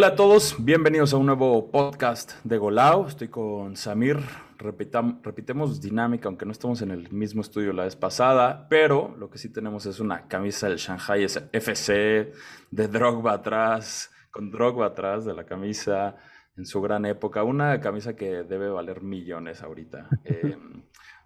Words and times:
Hola 0.00 0.14
a 0.14 0.16
todos, 0.16 0.56
bienvenidos 0.58 1.12
a 1.12 1.18
un 1.18 1.26
nuevo 1.26 1.70
podcast 1.70 2.32
de 2.42 2.56
Golao. 2.56 3.06
Estoy 3.06 3.28
con 3.28 3.76
Samir. 3.76 4.16
repitemos 4.58 5.82
dinámica, 5.82 6.26
aunque 6.26 6.46
no 6.46 6.52
estamos 6.52 6.80
en 6.80 6.90
el 6.90 7.12
mismo 7.12 7.42
estudio 7.42 7.74
la 7.74 7.84
vez 7.84 7.96
pasada, 7.96 8.66
pero 8.70 9.14
lo 9.18 9.28
que 9.28 9.36
sí 9.36 9.50
tenemos 9.50 9.84
es 9.84 10.00
una 10.00 10.26
camisa 10.26 10.70
del 10.70 10.78
Shanghai 10.78 11.26
FC 11.52 12.32
de 12.70 12.88
Drogba 12.88 13.34
atrás, 13.34 14.10
con 14.30 14.50
Drogba 14.50 14.86
atrás 14.86 15.26
de 15.26 15.34
la 15.34 15.44
camisa 15.44 16.16
en 16.56 16.64
su 16.64 16.80
gran 16.80 17.04
época. 17.04 17.44
Una 17.44 17.78
camisa 17.82 18.16
que 18.16 18.42
debe 18.42 18.70
valer 18.70 19.02
millones 19.02 19.62
ahorita. 19.62 20.08
Eh, 20.24 20.56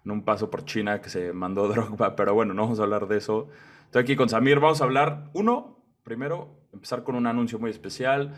en 0.03 0.11
un 0.11 0.25
paso 0.25 0.51
por 0.51 0.65
China 0.65 0.99
que 0.99 1.09
se 1.09 1.31
mandó 1.31 1.69
Drogba, 1.69 2.17
pero 2.17 2.33
bueno, 2.33 2.53
no 2.53 2.63
vamos 2.63 2.81
a 2.81 2.83
hablar 2.83 3.07
de 3.07 3.19
eso. 3.19 3.47
Estoy 3.85 4.01
aquí 4.01 4.17
con 4.17 4.27
Samir, 4.27 4.59
vamos 4.59 4.81
a 4.81 4.83
hablar, 4.83 5.29
uno, 5.31 5.79
primero, 6.03 6.67
empezar 6.73 7.03
con 7.03 7.15
un 7.15 7.25
anuncio 7.25 7.57
muy 7.57 7.71
especial 7.71 8.33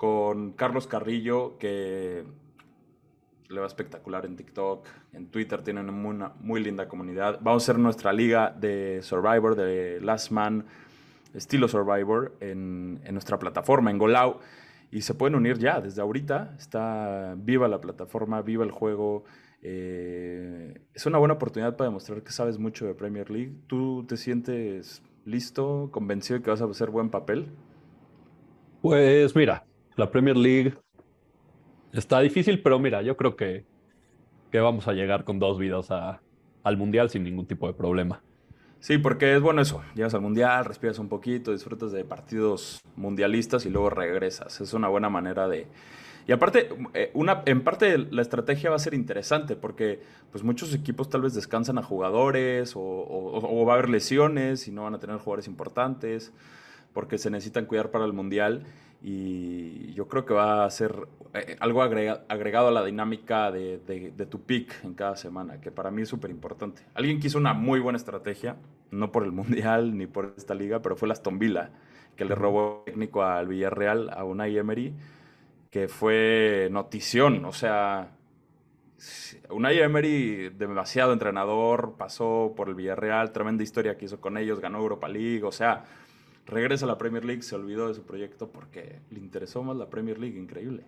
con 0.00 0.52
Carlos 0.52 0.86
Carrillo, 0.86 1.58
que 1.58 2.24
le 3.50 3.60
va 3.60 3.66
espectacular 3.66 4.24
en 4.24 4.34
TikTok, 4.34 4.86
en 5.12 5.26
Twitter 5.26 5.60
tienen 5.60 5.90
una 5.90 6.32
muy 6.40 6.64
linda 6.64 6.88
comunidad. 6.88 7.38
Vamos 7.42 7.62
a 7.62 7.64
hacer 7.64 7.78
nuestra 7.78 8.10
liga 8.10 8.50
de 8.58 9.00
Survivor, 9.02 9.56
de 9.56 10.00
Last 10.00 10.30
Man, 10.30 10.64
estilo 11.34 11.68
Survivor, 11.68 12.34
en, 12.40 13.02
nuestra 13.12 13.38
plataforma, 13.38 13.90
en 13.90 13.98
Golau. 13.98 14.38
Y 14.90 15.02
se 15.02 15.12
pueden 15.12 15.34
unir 15.34 15.58
ya, 15.58 15.82
desde 15.82 16.00
ahorita. 16.00 16.54
Está 16.58 17.34
viva 17.36 17.68
la 17.68 17.82
plataforma, 17.82 18.40
viva 18.40 18.64
el 18.64 18.70
juego. 18.70 19.24
Eh, 19.60 20.80
es 20.94 21.04
una 21.04 21.18
buena 21.18 21.34
oportunidad 21.34 21.76
para 21.76 21.90
demostrar 21.90 22.22
que 22.22 22.32
sabes 22.32 22.58
mucho 22.58 22.86
de 22.86 22.94
Premier 22.94 23.30
League. 23.30 23.52
¿Tú 23.66 24.06
te 24.08 24.16
sientes 24.16 25.02
listo, 25.26 25.90
convencido 25.92 26.38
de 26.38 26.42
que 26.42 26.48
vas 26.48 26.62
a 26.62 26.64
hacer 26.64 26.88
buen 26.88 27.10
papel? 27.10 27.48
Pues 28.80 29.36
mira, 29.36 29.66
la 30.00 30.10
Premier 30.10 30.36
League 30.36 30.74
está 31.92 32.20
difícil, 32.20 32.62
pero 32.62 32.78
mira, 32.78 33.02
yo 33.02 33.16
creo 33.16 33.36
que, 33.36 33.66
que 34.50 34.58
vamos 34.58 34.88
a 34.88 34.94
llegar 34.94 35.24
con 35.24 35.38
dos 35.38 35.58
vidas 35.58 35.90
al 35.90 36.76
Mundial 36.78 37.10
sin 37.10 37.22
ningún 37.22 37.46
tipo 37.46 37.66
de 37.66 37.74
problema. 37.74 38.22
Sí, 38.80 38.96
porque 38.96 39.36
es 39.36 39.42
bueno 39.42 39.60
eso. 39.60 39.82
Llegas 39.94 40.14
al 40.14 40.22
Mundial, 40.22 40.64
respiras 40.64 40.98
un 40.98 41.08
poquito, 41.08 41.52
disfrutas 41.52 41.92
de 41.92 42.02
partidos 42.04 42.80
mundialistas 42.96 43.66
y 43.66 43.70
luego 43.70 43.90
regresas. 43.90 44.60
Es 44.62 44.72
una 44.72 44.88
buena 44.88 45.10
manera 45.10 45.48
de... 45.48 45.66
Y 46.26 46.32
aparte, 46.32 46.70
eh, 46.94 47.10
una, 47.12 47.42
en 47.44 47.62
parte 47.62 47.98
la 47.98 48.22
estrategia 48.22 48.70
va 48.70 48.76
a 48.76 48.78
ser 48.78 48.94
interesante 48.94 49.54
porque 49.54 50.00
pues 50.30 50.44
muchos 50.44 50.72
equipos 50.74 51.10
tal 51.10 51.22
vez 51.22 51.34
descansan 51.34 51.76
a 51.76 51.82
jugadores 51.82 52.74
o, 52.74 52.80
o 52.80 53.66
va 53.66 53.72
a 53.72 53.76
haber 53.76 53.90
lesiones 53.90 54.66
y 54.66 54.72
no 54.72 54.84
van 54.84 54.94
a 54.94 54.98
tener 54.98 55.16
jugadores 55.18 55.46
importantes 55.46 56.32
porque 56.92 57.18
se 57.18 57.30
necesitan 57.30 57.66
cuidar 57.66 57.90
para 57.90 58.04
el 58.04 58.12
Mundial 58.12 58.64
y 59.02 59.92
yo 59.94 60.08
creo 60.08 60.24
que 60.24 60.34
va 60.34 60.64
a 60.64 60.70
ser 60.70 61.08
eh, 61.32 61.56
algo 61.60 61.82
agregado 61.82 62.68
a 62.68 62.70
la 62.70 62.84
dinámica 62.84 63.50
de, 63.50 63.78
tu 64.28 64.42
pick 64.42 64.84
en 64.84 64.94
cada 64.94 65.16
semana, 65.16 65.60
que 65.60 65.70
para 65.70 65.90
mí 65.90 66.02
es 66.02 66.08
súper 66.08 66.30
importante. 66.30 66.82
Alguien 66.94 67.20
quiso 67.20 67.38
una 67.38 67.54
muy 67.54 67.80
buena 67.80 67.96
estrategia, 67.96 68.56
no 68.90 69.12
por 69.12 69.24
el 69.24 69.32
Mundial 69.32 69.96
ni 69.96 70.06
por 70.06 70.34
esta 70.36 70.54
liga, 70.54 70.82
pero 70.82 70.96
fue 70.96 71.08
la 71.08 71.12
Aston 71.12 71.38
Villa, 71.38 71.70
que 72.16 72.24
le 72.24 72.34
robó 72.34 72.82
técnico 72.84 73.22
al 73.22 73.48
Villarreal, 73.48 74.10
a 74.10 74.24
Unai 74.24 74.58
Emery, 74.58 74.94
que 75.70 75.88
fue 75.88 76.68
notición, 76.70 77.44
o 77.44 77.52
sea, 77.52 78.10
Unai 79.48 79.78
Emery, 79.78 80.50
demasiado 80.50 81.12
entrenador, 81.14 81.94
pasó 81.96 82.52
por 82.54 82.68
el 82.68 82.74
Villarreal, 82.74 83.32
tremenda 83.32 83.62
historia 83.62 83.96
que 83.96 84.04
hizo 84.04 84.20
con 84.20 84.36
ellos, 84.36 84.60
ganó 84.60 84.78
Europa 84.78 85.08
League, 85.08 85.44
o 85.44 85.52
sea, 85.52 85.84
regresa 86.50 86.84
a 86.84 86.88
la 86.88 86.98
Premier 86.98 87.24
League, 87.24 87.42
se 87.42 87.54
olvidó 87.54 87.88
de 87.88 87.94
su 87.94 88.04
proyecto 88.04 88.50
porque 88.50 89.00
le 89.10 89.18
interesó 89.18 89.62
más 89.62 89.76
la 89.76 89.88
Premier 89.88 90.18
League, 90.18 90.38
increíble. 90.38 90.84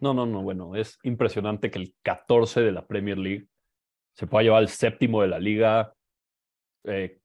No, 0.00 0.14
no, 0.14 0.26
no, 0.26 0.42
bueno, 0.42 0.76
es 0.76 0.98
impresionante 1.02 1.70
que 1.70 1.78
el 1.78 1.94
14 2.02 2.60
de 2.60 2.72
la 2.72 2.86
Premier 2.86 3.18
League 3.18 3.48
se 4.14 4.26
pueda 4.26 4.44
llevar 4.44 4.60
al 4.60 4.68
séptimo 4.68 5.22
de 5.22 5.28
la 5.28 5.38
liga. 5.38 5.92
Eh, 6.84 7.18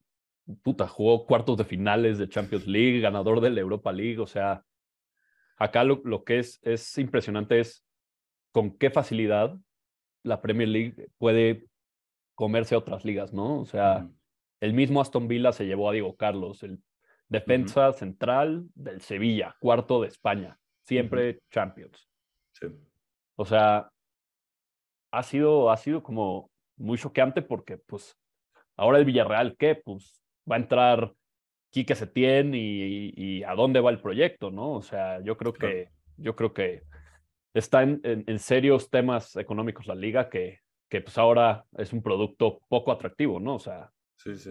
puta, 0.62 0.88
jugó 0.88 1.26
cuartos 1.26 1.56
de 1.56 1.64
finales 1.64 2.18
de 2.18 2.28
Champions 2.28 2.66
League, 2.66 3.00
ganador 3.00 3.40
de 3.40 3.50
la 3.50 3.60
Europa 3.60 3.92
League, 3.92 4.18
o 4.18 4.26
sea, 4.26 4.64
acá 5.56 5.84
lo, 5.84 6.00
lo 6.04 6.24
que 6.24 6.38
es, 6.38 6.58
es 6.62 6.98
impresionante 6.98 7.60
es 7.60 7.84
con 8.52 8.76
qué 8.76 8.90
facilidad 8.90 9.56
la 10.22 10.40
Premier 10.40 10.68
League 10.68 11.08
puede 11.18 11.66
comerse 12.34 12.74
a 12.74 12.78
otras 12.78 13.04
ligas, 13.04 13.32
¿no? 13.32 13.60
O 13.60 13.64
sea, 13.64 14.08
el 14.60 14.74
mismo 14.74 15.00
Aston 15.00 15.28
Villa 15.28 15.52
se 15.52 15.66
llevó 15.66 15.88
a 15.88 15.92
Diego 15.92 16.16
Carlos, 16.16 16.62
el 16.62 16.80
Defensa 17.32 17.94
central 17.94 18.66
del 18.74 19.00
Sevilla, 19.00 19.56
cuarto 19.58 20.02
de 20.02 20.08
España, 20.08 20.58
siempre 20.82 21.40
Champions. 21.50 22.06
Sí. 22.52 22.66
O 23.36 23.46
sea, 23.46 23.90
ha 25.10 25.22
sido, 25.22 25.70
ha 25.70 25.76
sido 25.78 26.02
como 26.02 26.50
muy 26.76 26.98
choqueante 26.98 27.40
porque, 27.40 27.78
pues, 27.78 28.18
ahora 28.76 28.98
el 28.98 29.06
Villarreal, 29.06 29.56
¿qué? 29.56 29.74
Pues 29.74 30.20
va 30.50 30.56
a 30.56 30.58
entrar 30.58 31.12
Quique 31.70 31.94
Setién 31.94 32.54
y, 32.54 33.12
y, 33.16 33.42
a 33.44 33.54
dónde 33.54 33.80
va 33.80 33.90
el 33.90 34.02
proyecto, 34.02 34.50
¿no? 34.50 34.72
O 34.72 34.82
sea, 34.82 35.20
yo 35.22 35.38
creo 35.38 35.54
que, 35.54 35.88
yo 36.18 36.36
creo 36.36 36.52
que 36.52 36.82
está 37.54 37.82
en, 37.82 38.00
en, 38.04 38.38
serios 38.38 38.90
temas 38.90 39.36
económicos 39.36 39.86
la 39.86 39.94
liga 39.94 40.28
que, 40.28 40.58
que 40.90 41.00
pues 41.00 41.16
ahora 41.16 41.64
es 41.78 41.94
un 41.94 42.02
producto 42.02 42.60
poco 42.68 42.92
atractivo, 42.92 43.40
¿no? 43.40 43.54
O 43.54 43.58
sea, 43.58 43.90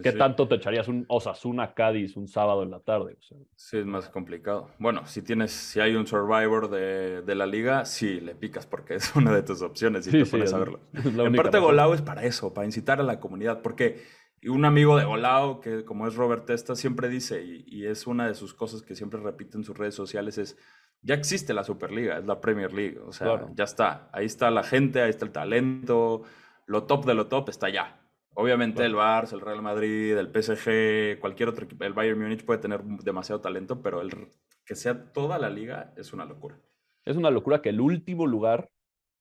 ¿Qué 0.04 0.12
tanto 0.12 0.48
te 0.48 0.56
echarías 0.56 0.88
un 0.88 1.06
Osasuna 1.08 1.74
Cádiz 1.74 2.18
un 2.18 2.28
sábado 2.28 2.64
en 2.64 2.72
la 2.72 2.80
tarde? 2.82 3.18
Sí, 3.56 3.78
es 3.78 3.86
más 3.86 4.10
complicado. 4.10 4.70
Bueno, 4.80 5.06
si 5.06 5.22
tienes, 5.22 5.52
si 5.52 5.80
hay 5.80 5.96
un 5.96 6.08
Survivor 6.08 6.70
de, 6.70 7.22
de, 7.22 7.36
la 7.36 7.46
liga, 7.46 7.86
sí, 7.86 8.20
le 8.20 8.36
picas 8.36 8.66
porque 8.66 8.96
es 8.96 9.16
una 9.16 9.34
de 9.34 9.44
tus 9.44 9.62
opciones 9.62 10.08
y 10.08 10.12
te 10.12 10.26
pones 10.26 10.54
a 10.54 10.60
verlo. 10.60 10.80
En 10.94 11.36
parte 11.36 11.60
Golao 11.60 11.94
es 11.94 12.02
para 12.02 12.24
eso, 12.26 12.54
para 12.54 12.66
incitar 12.66 13.00
a 13.00 13.04
la 13.04 13.20
comunidad, 13.20 13.62
porque 13.62 14.04
un 14.46 14.66
amigo 14.66 14.98
de 14.98 15.06
Golao, 15.06 15.62
que 15.62 15.86
como 15.86 16.08
es 16.08 16.16
Robert 16.16 16.46
Testa, 16.46 16.76
siempre 16.76 17.08
dice, 17.08 17.44
y, 17.44 17.86
es 17.86 18.08
una 18.08 18.28
de 18.28 18.34
sus 18.34 18.54
cosas 18.54 18.82
que 18.82 18.96
siempre 18.96 19.20
repite 19.20 19.58
en 19.58 19.64
sus 19.64 19.78
redes 19.78 19.96
sociales, 19.96 20.38
es, 20.38 20.58
ya 21.02 21.16
existe 21.16 21.54
la 21.54 21.64
Superliga, 21.64 22.18
es 22.18 22.26
la 22.26 22.42
Premier 22.42 22.74
League, 22.74 23.00
o 23.00 23.12
sea, 23.12 23.48
ya 23.56 23.64
está, 23.64 24.10
ahí 24.12 24.26
está 24.26 24.52
la 24.52 24.64
gente, 24.64 25.02
ahí 25.02 25.10
está 25.10 25.26
el 25.26 25.32
talento, 25.32 26.24
lo 26.66 26.84
top 26.84 27.06
de 27.06 27.14
lo 27.14 27.28
top 27.28 27.50
está 27.50 27.70
ya 27.70 28.01
Obviamente 28.34 28.86
el 28.86 28.96
Barça, 28.96 29.34
el 29.34 29.42
Real 29.42 29.62
Madrid, 29.62 30.18
el 30.18 30.28
PSG, 30.28 31.20
cualquier 31.20 31.50
otro 31.50 31.66
equipo, 31.66 31.84
el 31.84 31.94
Bayern 31.94 32.20
Múnich 32.20 32.46
puede 32.46 32.60
tener 32.60 32.82
demasiado 32.84 33.42
talento, 33.42 33.82
pero 33.82 34.02
el, 34.02 34.30
que 34.66 34.76
sea 34.76 35.12
toda 35.12 35.38
la 35.38 35.50
liga 35.50 35.94
es 35.98 36.14
una 36.14 36.26
locura. 36.26 36.58
Es 37.04 37.18
una 37.18 37.30
locura 37.30 37.62
que 37.62 37.70
el 37.70 37.82
último 37.82 38.26
lugar 38.26 38.70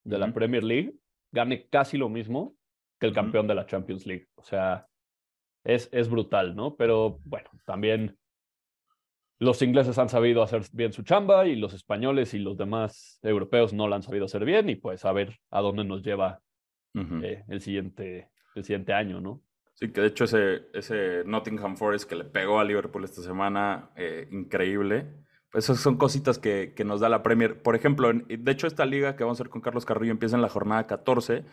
de 0.04 0.18
la 0.18 0.32
Premier 0.32 0.62
League 0.62 0.94
gane 1.32 1.68
casi 1.68 1.98
lo 1.98 2.08
mismo 2.08 2.56
que 2.98 3.06
el 3.06 3.12
campeón 3.12 3.46
de 3.46 3.54
la 3.54 3.66
Champions 3.66 4.06
League. 4.06 4.28
O 4.34 4.44
sea, 4.44 4.86
es, 5.64 5.88
es 5.92 6.08
brutal, 6.08 6.54
¿no? 6.54 6.76
Pero 6.76 7.18
bueno, 7.24 7.50
también 7.64 8.16
los 9.38 9.62
ingleses 9.62 9.98
han 9.98 10.10
sabido 10.10 10.42
hacer 10.42 10.62
bien 10.72 10.92
su 10.92 11.02
chamba 11.02 11.46
y 11.46 11.56
los 11.56 11.72
españoles 11.72 12.34
y 12.34 12.38
los 12.38 12.58
demás 12.58 13.18
europeos 13.22 13.72
no 13.72 13.88
la 13.88 13.96
han 13.96 14.02
sabido 14.02 14.26
hacer 14.26 14.44
bien 14.44 14.68
y 14.68 14.76
pues 14.76 15.04
a 15.04 15.12
ver 15.12 15.40
a 15.50 15.62
dónde 15.62 15.82
nos 15.82 16.02
lleva 16.02 16.42
eh, 16.94 17.44
el 17.48 17.60
siguiente 17.62 18.28
el 18.54 18.64
siguiente 18.64 18.92
año, 18.92 19.20
¿no? 19.20 19.42
Sí, 19.74 19.92
que 19.92 20.00
de 20.00 20.08
hecho 20.08 20.24
ese, 20.24 20.68
ese 20.74 21.22
Nottingham 21.24 21.76
Forest 21.76 22.08
que 22.08 22.16
le 22.16 22.24
pegó 22.24 22.60
a 22.60 22.64
Liverpool 22.64 23.04
esta 23.04 23.22
semana, 23.22 23.90
eh, 23.96 24.28
increíble. 24.30 25.06
Pues 25.50 25.64
esas 25.64 25.80
son 25.80 25.96
cositas 25.96 26.38
que, 26.38 26.74
que, 26.76 26.84
nos 26.84 27.00
da 27.00 27.08
la 27.08 27.22
Premier. 27.22 27.62
Por 27.62 27.74
ejemplo, 27.74 28.12
de 28.12 28.52
hecho 28.52 28.66
esta 28.66 28.84
liga 28.84 29.16
que 29.16 29.24
vamos 29.24 29.40
a 29.40 29.42
hacer 29.42 29.50
con 29.50 29.62
Carlos 29.62 29.84
Carrillo 29.84 30.12
empieza 30.12 30.36
en 30.36 30.42
la 30.42 30.48
jornada 30.48 30.86
14. 30.86 31.44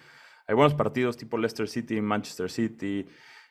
Hay 0.47 0.55
buenos 0.55 0.73
partidos 0.75 1.17
tipo 1.17 1.37
Leicester 1.37 1.67
City, 1.67 2.01
Manchester 2.01 2.49
City. 2.49 3.07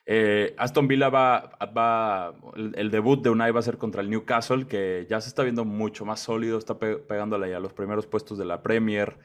Eh, 0.09 0.55
Aston 0.57 0.87
Villa 0.87 1.09
va, 1.09 1.57
va 1.75 2.33
el, 2.55 2.89
debut 2.89 3.21
de 3.21 3.29
Unai 3.29 3.51
va 3.51 3.59
a 3.59 3.63
ser 3.63 3.77
contra 3.77 4.01
el 4.01 4.09
Newcastle, 4.09 4.65
que 4.65 5.05
ya 5.09 5.19
se 5.19 5.27
está 5.27 5.43
viendo 5.43 5.65
mucho 5.65 6.05
más 6.05 6.21
sólido, 6.21 6.57
está 6.57 6.79
pegándole 6.79 7.53
a 7.53 7.59
los 7.59 7.73
primeros 7.73 8.07
puestos 8.07 8.37
de 8.37 8.45
la 8.45 8.63
Premier, 8.63 9.19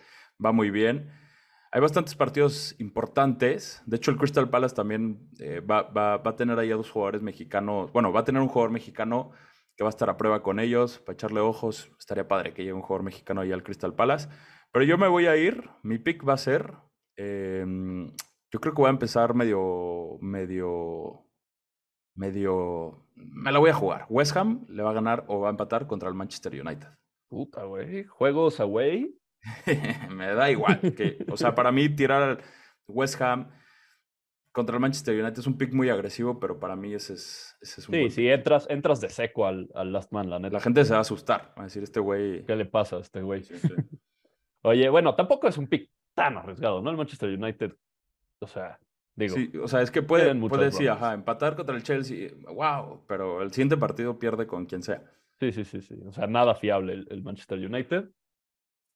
va 0.44 0.50
muy 0.50 0.70
bien. 0.70 1.08
Hay 1.74 1.80
bastantes 1.80 2.14
partidos 2.14 2.74
importantes. 2.78 3.82
De 3.86 3.96
hecho, 3.96 4.10
el 4.10 4.18
Crystal 4.18 4.50
Palace 4.50 4.74
también 4.74 5.30
eh, 5.40 5.60
va, 5.60 6.20
a 6.22 6.36
tener 6.36 6.58
ahí 6.58 6.70
a 6.70 6.76
dos 6.76 6.90
jugadores 6.90 7.22
mexicanos. 7.22 7.90
Bueno, 7.92 8.12
va 8.12 8.20
a 8.20 8.24
tener 8.24 8.42
un 8.42 8.48
jugador 8.48 8.70
mexicano 8.70 9.30
que 9.74 9.82
va 9.82 9.88
a 9.88 9.96
estar 9.96 10.10
a 10.10 10.18
prueba 10.18 10.42
con 10.42 10.60
ellos, 10.60 10.98
para 10.98 11.14
echarle 11.14 11.40
ojos. 11.40 11.90
Estaría 11.98 12.28
padre 12.28 12.52
que 12.52 12.60
llegue 12.60 12.74
un 12.74 12.82
jugador 12.82 13.04
mexicano 13.04 13.40
ahí 13.40 13.52
al 13.52 13.62
Crystal 13.62 13.94
Palace. 13.94 14.28
Pero 14.70 14.84
yo 14.84 14.98
me 14.98 15.08
voy 15.08 15.26
a 15.26 15.36
ir. 15.38 15.70
Mi 15.82 15.96
pick 15.96 16.28
va 16.28 16.34
a 16.34 16.36
ser. 16.36 16.74
Em, 17.16 18.12
yo 18.50 18.60
creo 18.60 18.74
que 18.74 18.82
voy 18.82 18.88
a 18.88 18.90
empezar 18.90 19.34
medio. 19.34 20.18
medio. 20.20 21.24
medio. 22.14 23.06
Me 23.14 23.50
la 23.50 23.58
voy 23.58 23.70
a 23.70 23.74
jugar. 23.74 24.04
West 24.10 24.36
Ham 24.36 24.66
le 24.68 24.82
va 24.82 24.90
a 24.90 24.94
ganar 24.94 25.24
o 25.26 25.40
va 25.40 25.48
a 25.48 25.50
empatar 25.52 25.86
contra 25.86 26.10
el 26.10 26.14
Manchester 26.14 26.52
United. 26.52 26.88
Puta, 27.30 27.64
güey. 27.64 28.04
Juegos 28.04 28.60
away. 28.60 29.21
me 30.10 30.26
da 30.34 30.50
igual. 30.50 30.80
Que, 30.80 31.24
o 31.28 31.36
sea, 31.36 31.54
para 31.54 31.72
mí 31.72 31.88
tirar 31.88 32.22
al 32.22 32.38
West 32.86 33.20
Ham 33.20 33.50
contra 34.52 34.76
el 34.76 34.80
Manchester 34.80 35.18
United 35.20 35.38
es 35.38 35.46
un 35.46 35.56
pick 35.56 35.72
muy 35.72 35.88
agresivo, 35.88 36.38
pero 36.38 36.60
para 36.60 36.76
mí 36.76 36.92
ese 36.94 37.14
es, 37.14 37.56
ese 37.60 37.80
es 37.80 37.88
un 37.88 37.94
Sí, 37.94 38.00
buen 38.00 38.10
si 38.10 38.28
entras, 38.28 38.66
entras 38.70 39.00
de 39.00 39.08
seco 39.08 39.46
al, 39.46 39.68
al 39.74 39.92
Last 39.92 40.12
Man, 40.12 40.28
la 40.28 40.38
neta. 40.38 40.54
La 40.54 40.60
gente 40.60 40.84
se 40.84 40.92
va 40.92 40.98
a 40.98 41.00
asustar. 41.00 41.54
Va 41.58 41.62
a 41.62 41.64
decir, 41.64 41.82
este 41.82 42.00
güey. 42.00 42.44
¿Qué 42.44 42.54
le 42.54 42.66
pasa 42.66 42.96
a 42.96 43.00
este 43.00 43.22
güey? 43.22 43.42
Sí, 43.42 43.56
sí. 43.58 43.68
Oye, 44.62 44.88
bueno, 44.88 45.14
tampoco 45.14 45.48
es 45.48 45.58
un 45.58 45.66
pick 45.66 45.90
tan 46.14 46.36
arriesgado, 46.36 46.80
¿no? 46.82 46.90
El 46.90 46.96
Manchester 46.96 47.30
United, 47.30 47.72
o 48.40 48.46
sea, 48.46 48.78
digo, 49.16 49.34
Sí, 49.34 49.50
o 49.60 49.66
sea, 49.66 49.82
es 49.82 49.90
que 49.90 50.02
puede, 50.02 50.32
puede 50.34 50.70
sí, 50.70 50.86
ajá, 50.86 51.14
empatar 51.14 51.56
contra 51.56 51.74
el 51.74 51.82
Chelsea, 51.82 52.30
wow, 52.46 53.04
pero 53.08 53.42
el 53.42 53.50
siguiente 53.50 53.76
partido 53.76 54.18
pierde 54.18 54.46
con 54.46 54.66
quien 54.66 54.82
sea. 54.82 55.02
sí, 55.40 55.50
sí, 55.50 55.64
sí, 55.64 55.80
sí. 55.80 55.96
O 56.06 56.12
sea, 56.12 56.26
nada 56.26 56.54
fiable 56.54 56.92
el, 56.92 57.08
el 57.10 57.22
Manchester 57.22 57.58
United. 57.58 58.08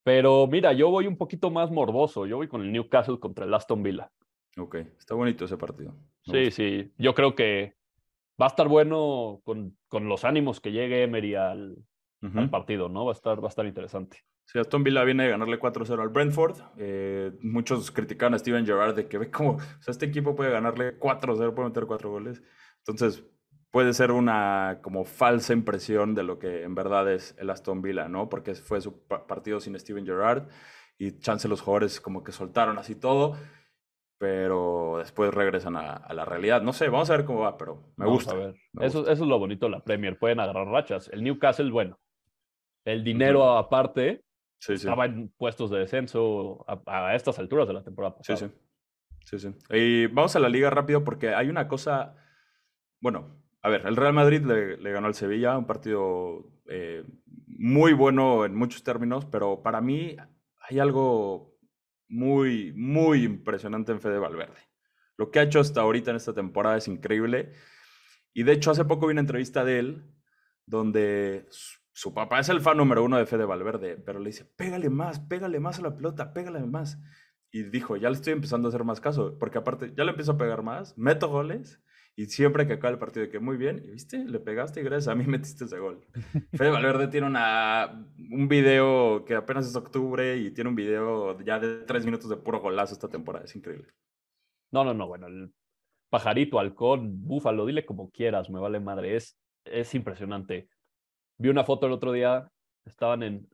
Pero 0.06 0.47
mira, 0.47 0.73
yo 0.73 0.88
voy 0.88 1.08
un 1.08 1.17
poquito 1.17 1.50
más 1.50 1.73
morboso. 1.73 2.26
Yo 2.26 2.37
voy 2.37 2.47
con 2.47 2.62
el 2.62 2.70
Newcastle 2.70 3.19
contra 3.19 3.44
el 3.44 3.53
Aston 3.53 3.82
Villa. 3.82 4.12
Ok, 4.56 4.76
está 4.97 5.17
bonito 5.17 5.47
ese 5.47 5.56
partido. 5.56 5.94
Me 6.29 6.32
Sí, 6.32 6.44
gusta. 6.44 6.50
sí. 6.55 6.93
Yo 6.97 7.12
creo 7.12 7.35
que 7.35 7.75
va 8.41 8.47
a 8.47 8.50
estar 8.50 8.69
bueno 8.69 9.41
con, 9.43 9.76
con 9.88 10.08
los 10.08 10.25
ánimos 10.25 10.61
que 10.61 10.70
llegue 10.70 11.03
Emery 11.03 11.35
al, 11.35 11.76
partido, 12.53 12.88
¿no? 12.88 13.05
Va 13.05 13.11
a 13.11 13.14
estar, 13.14 13.43
va 13.43 13.47
a 13.47 13.49
estar 13.49 13.67
interesante. 13.67 14.19
Sí, 14.44 14.61
Aston 14.61 14.85
Villa 14.85 15.03
viene 15.03 15.25
de 15.25 15.31
ganarle 15.31 15.58
4-0 15.58 16.00
al 16.00 16.11
Brentford. 16.11 16.56
Eh, 16.79 17.32
muchos 17.43 17.91
criticaron 17.91 18.35
a 18.35 18.38
Steven 18.38 18.64
Gerrard 18.64 18.94
de 18.94 19.08
que 19.08 19.19
ve 19.19 19.29
como, 19.29 19.55
o 19.55 19.82
sea, 19.82 19.91
este 19.91 20.06
equipo 20.06 20.37
puede 20.37 20.53
ganarle 20.53 21.00
4-0, 21.00 21.53
puede 21.53 21.69
meter 21.70 21.85
4 21.85 22.08
goles. 22.08 22.41
Entonces, 22.79 23.25
puede 23.71 23.93
ser 23.93 24.11
una 24.13 24.79
como 24.83 25.05
falsa 25.05 25.53
impresión 25.53 26.15
de 26.15 26.23
lo 26.23 26.39
que 26.39 26.63
en 26.63 26.75
verdad 26.75 27.13
es 27.13 27.35
el 27.39 27.51
Aston 27.51 27.83
Villa, 27.83 28.09
¿no? 28.09 28.29
Porque 28.29 28.55
fue 28.55 28.81
su 28.81 29.07
pa- 29.07 29.27
partido 29.27 29.61
sin 29.61 29.79
Steven 29.79 30.07
Gerrard 30.07 30.49
y 30.99 31.19
chance 31.19 31.47
los 31.49 31.61
jugadores 31.61 32.01
como 32.01 32.25
que 32.25 32.33
soltaron 32.33 32.79
así 32.79 32.95
todo, 32.95 33.37
pero 34.19 34.97
después 34.99 35.33
regresan 35.35 35.77
a, 35.77 35.93
a 35.93 36.15
la 36.15 36.25
realidad. 36.25 36.63
No 36.63 36.73
sé, 36.73 36.89
vamos 36.89 37.11
a 37.11 37.17
ver 37.17 37.27
cómo 37.27 37.41
va, 37.41 37.59
pero 37.59 37.93
me 37.97 38.07
gusta. 38.07 38.33
a 38.33 38.37
ver. 38.37 38.55
me 38.73 38.87
Eso, 38.87 38.99
gusta. 39.01 39.13
eso 39.13 39.23
es 39.25 39.29
lo 39.29 39.39
bonito 39.39 39.67
de 39.67 39.73
la 39.73 39.85
Premier. 39.85 40.19
Pueden 40.19 40.41
agarrar 40.41 40.67
rachas. 40.69 41.09
El 41.13 41.23
Newcastle, 41.23 41.71
bueno, 41.71 41.99
el 42.85 43.05
dinero 43.05 43.57
aparte 43.59 44.23
Sí, 44.59 44.79
sí. 44.79 44.87
estaba 44.87 45.05
en 45.05 45.29
puestos 45.37 45.71
de 45.71 45.81
descenso 45.81 46.65
a, 46.67 47.09
a 47.09 47.15
estas 47.15 47.39
alturas 47.39 47.69
de 47.69 47.75
la 47.75 47.85
temporada 47.85 48.17
Sí, 48.23 48.33
pasada. 48.33 48.51
sí. 48.53 48.59
Sí, 49.27 49.39
sí. 49.39 49.55
Y 49.71 50.07
vamos 50.07 50.35
a 50.37 50.41
la 50.41 50.49
liga 50.49 50.71
rápido 50.71 51.05
porque 51.05 51.35
hay 51.35 51.49
una 51.51 51.69
cosa. 51.69 52.15
Bueno, 53.01 53.37
a 53.67 53.69
ver, 53.69 53.85
el 53.85 53.97
Real 53.97 54.13
Madrid 54.13 54.43
le, 54.43 54.93
ganó 54.93 55.09
al 55.09 55.15
Sevilla, 55.17 55.59
un 55.59 55.67
partido 55.67 56.53
eh, 56.67 57.05
muy 57.49 57.95
bueno 57.95 58.45
en 58.45 58.55
muchos 58.55 58.85
términos, 58.85 59.25
pero 59.25 59.61
para 59.65 59.81
mí 59.81 60.17
hay 60.61 60.79
algo 60.79 61.59
muy, 62.07 62.73
muy 62.77 63.25
impresionante 63.25 63.91
en 63.91 64.01
Fede 64.01 64.21
Valverde. 64.21 64.61
Lo 65.17 65.33
que 65.33 65.41
ha 65.41 65.43
hecho 65.43 65.59
hasta 65.59 65.81
ahorita 65.81 66.13
en 66.13 66.17
esta 66.17 66.33
temporada 66.33 66.77
es 66.77 66.87
increíble. 66.87 67.55
Y 68.33 68.45
de 68.45 68.53
hecho, 68.53 68.71
hace 68.71 68.85
poco 68.85 69.09
vi 69.09 69.13
una 69.15 69.23
entrevista 69.23 69.65
de 69.65 69.81
él 69.81 70.15
donde 70.65 71.49
su, 71.51 71.81
su 71.93 72.15
papá 72.15 72.39
es 72.39 72.49
el 72.49 72.61
fan 72.61 72.77
número 72.77 73.03
uno 73.03 73.19
de 73.19 73.27
Fede 73.27 73.47
Valverde, 73.47 73.97
pero 73.97 74.21
le 74.21 74.27
dice, 74.27 74.45
pégale 74.45 74.91
más, 74.91 75.19
pégale 75.19 75.59
más 75.59 75.81
a 75.81 75.83
la 75.83 75.97
pelota, 75.97 76.33
pégale 76.33 76.61
más. 76.61 77.01
Y 77.51 77.65
dijo, 77.65 77.97
ya 77.97 78.11
le 78.11 78.15
estoy 78.15 78.33
empezando 78.33 78.69
a 78.69 78.71
hacer 78.71 78.85
más 78.85 79.01
caso, 79.01 79.37
porque 79.41 79.59
aparte 79.59 79.93
ya 79.97 80.05
le 80.05 80.11
empiezo 80.11 80.31
a 80.31 80.39
pegar 80.39 80.63
más, 80.63 80.97
meto 80.97 81.29
goles, 81.29 81.83
y 82.19 82.27
siempre 82.27 82.67
que 82.67 82.73
acaba 82.73 82.93
el 82.93 82.99
partido, 82.99 83.27
de 83.27 83.31
que 83.31 83.39
muy 83.39 83.59
bien, 83.59 83.83
y 83.85 83.91
viste, 83.91 84.25
le 84.25 84.41
pegaste 84.41 84.81
y 84.81 84.85
gracias 84.85 85.09
a 85.09 85.15
mí 85.15 85.25
metiste 85.27 85.67
ese 85.67 85.79
gol. 85.79 86.01
Fede 86.55 86.71
Valverde 86.71 87.09
tiene 87.09 87.27
una, 87.27 88.07
un 88.31 88.49
video 88.49 89.25
que 89.27 89.35
apenas 89.35 89.67
es 89.67 89.77
octubre 89.77 90.39
y 90.39 90.51
tiene 90.51 90.71
un 90.71 90.77
video 90.77 91.39
ya 91.41 91.59
de 91.59 91.85
tres 91.85 92.07
minutos 92.07 92.31
de 92.31 92.39
puro 92.39 92.61
golazo 92.61 92.95
esta 92.95 93.09
temporada, 93.09 93.45
es 93.45 93.55
increíble. 93.55 93.89
No, 94.73 94.83
no, 94.83 94.95
no. 94.95 95.07
Bueno, 95.07 95.27
el 95.27 95.53
pajarito, 96.09 96.59
halcón, 96.59 97.23
búfalo, 97.27 97.67
dile 97.67 97.85
como 97.85 98.11
quieras, 98.11 98.49
me 98.49 98.61
vale 98.61 98.81
madre. 98.81 99.17
Es, 99.17 99.39
es 99.65 99.95
impresionante. 99.95 100.69
Vi 101.39 101.51
una 101.51 101.65
foto 101.65 101.87
el 101.87 101.93
otro 101.93 102.13
día, 102.13 102.51
estaban 102.87 103.23
en. 103.23 103.49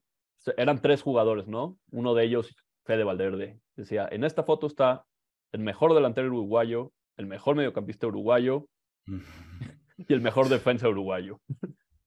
Eran 0.57 0.81
tres 0.81 1.03
jugadores, 1.03 1.47
¿no? 1.47 1.79
Uno 1.91 2.15
de 2.15 2.25
ellos, 2.25 2.55
Fede 2.85 3.05
Valverde. 3.05 3.61
Decía: 3.77 4.09
En 4.11 4.25
esta 4.25 4.45
foto 4.45 4.69
está 4.69 5.05
el 5.53 5.61
mejor 5.61 5.95
delantero 5.95 6.29
uruguayo, 6.29 6.93
el 7.17 7.27
mejor 7.27 7.57
mediocampista 7.57 8.07
uruguayo 8.07 8.67
y 9.99 10.13
el 10.13 10.21
mejor 10.21 10.49
defensa 10.49 10.89
uruguayo. 10.89 11.41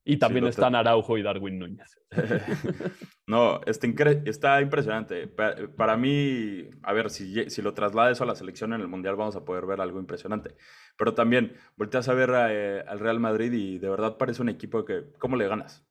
Y 0.08 0.18
también 0.18 0.46
están 0.46 0.74
te- 0.74 0.78
Araujo 0.78 1.18
y 1.18 1.24
Darwin 1.24 1.58
Núñez. 1.60 2.00
No, 3.28 3.60
está, 3.66 3.88
incre- 3.88 4.22
está 4.28 4.62
impresionante. 4.62 5.28
Pa- 5.28 5.56
Para, 5.76 5.98
mí, 5.98 6.70
a 6.84 6.94
ver, 6.94 7.10
si, 7.10 7.50
si 7.50 7.62
lo 7.64 7.74
traslades 7.74 8.22
a 8.22 8.26
la 8.26 8.36
selección 8.36 8.72
en 8.74 8.82
el 8.82 8.88
Mundial 8.88 9.16
vamos 9.16 9.36
a 9.36 9.44
poder 9.44 9.66
ver 9.66 9.82
algo 9.82 10.00
impresionante. 10.00 10.56
Pero 10.96 11.16
también 11.16 11.56
volteas 11.76 12.08
a 12.08 12.14
ver 12.14 12.30
eh, 12.52 12.84
al 12.88 13.00
Real 13.00 13.20
Madrid 13.20 13.52
y 13.52 13.80
de 13.80 13.90
verdad 13.90 14.18
parece 14.18 14.44
un 14.44 14.50
equipo 14.50 14.86
que, 14.86 15.06
¿cómo 15.18 15.38
le 15.38 15.48
ganas? 15.48 15.84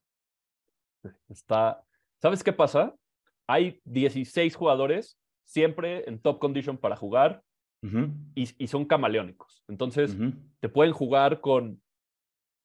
Está. 1.28 1.82
¿Sabes 2.22 2.44
qué 2.44 2.52
pasa? 2.52 2.94
Hay 3.48 3.80
16 3.84 4.54
jugadores 4.54 5.18
siempre 5.44 6.08
en 6.08 6.20
top 6.20 6.38
condition 6.38 6.78
para 6.78 6.94
jugar 6.96 7.42
Y, 8.34 8.48
y 8.64 8.66
son 8.66 8.84
camaleónicos. 8.86 9.62
Entonces, 9.68 10.16
te 10.60 10.68
pueden 10.68 10.92
jugar 10.92 11.40
con 11.40 11.82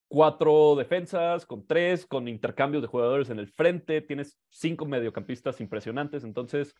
cuatro 0.07 0.75
defensas, 0.75 1.45
con 1.45 1.67
tres, 1.67 2.05
con 2.05 2.27
intercambios 2.27 2.81
de 2.81 2.87
jugadores 2.87 3.29
en 3.29 3.37
el 3.39 3.47
frente, 3.47 4.01
tienes 4.01 4.39
cinco 4.49 4.85
mediocampistas 4.85 5.61
impresionantes, 5.61 6.23
entonces, 6.23 6.73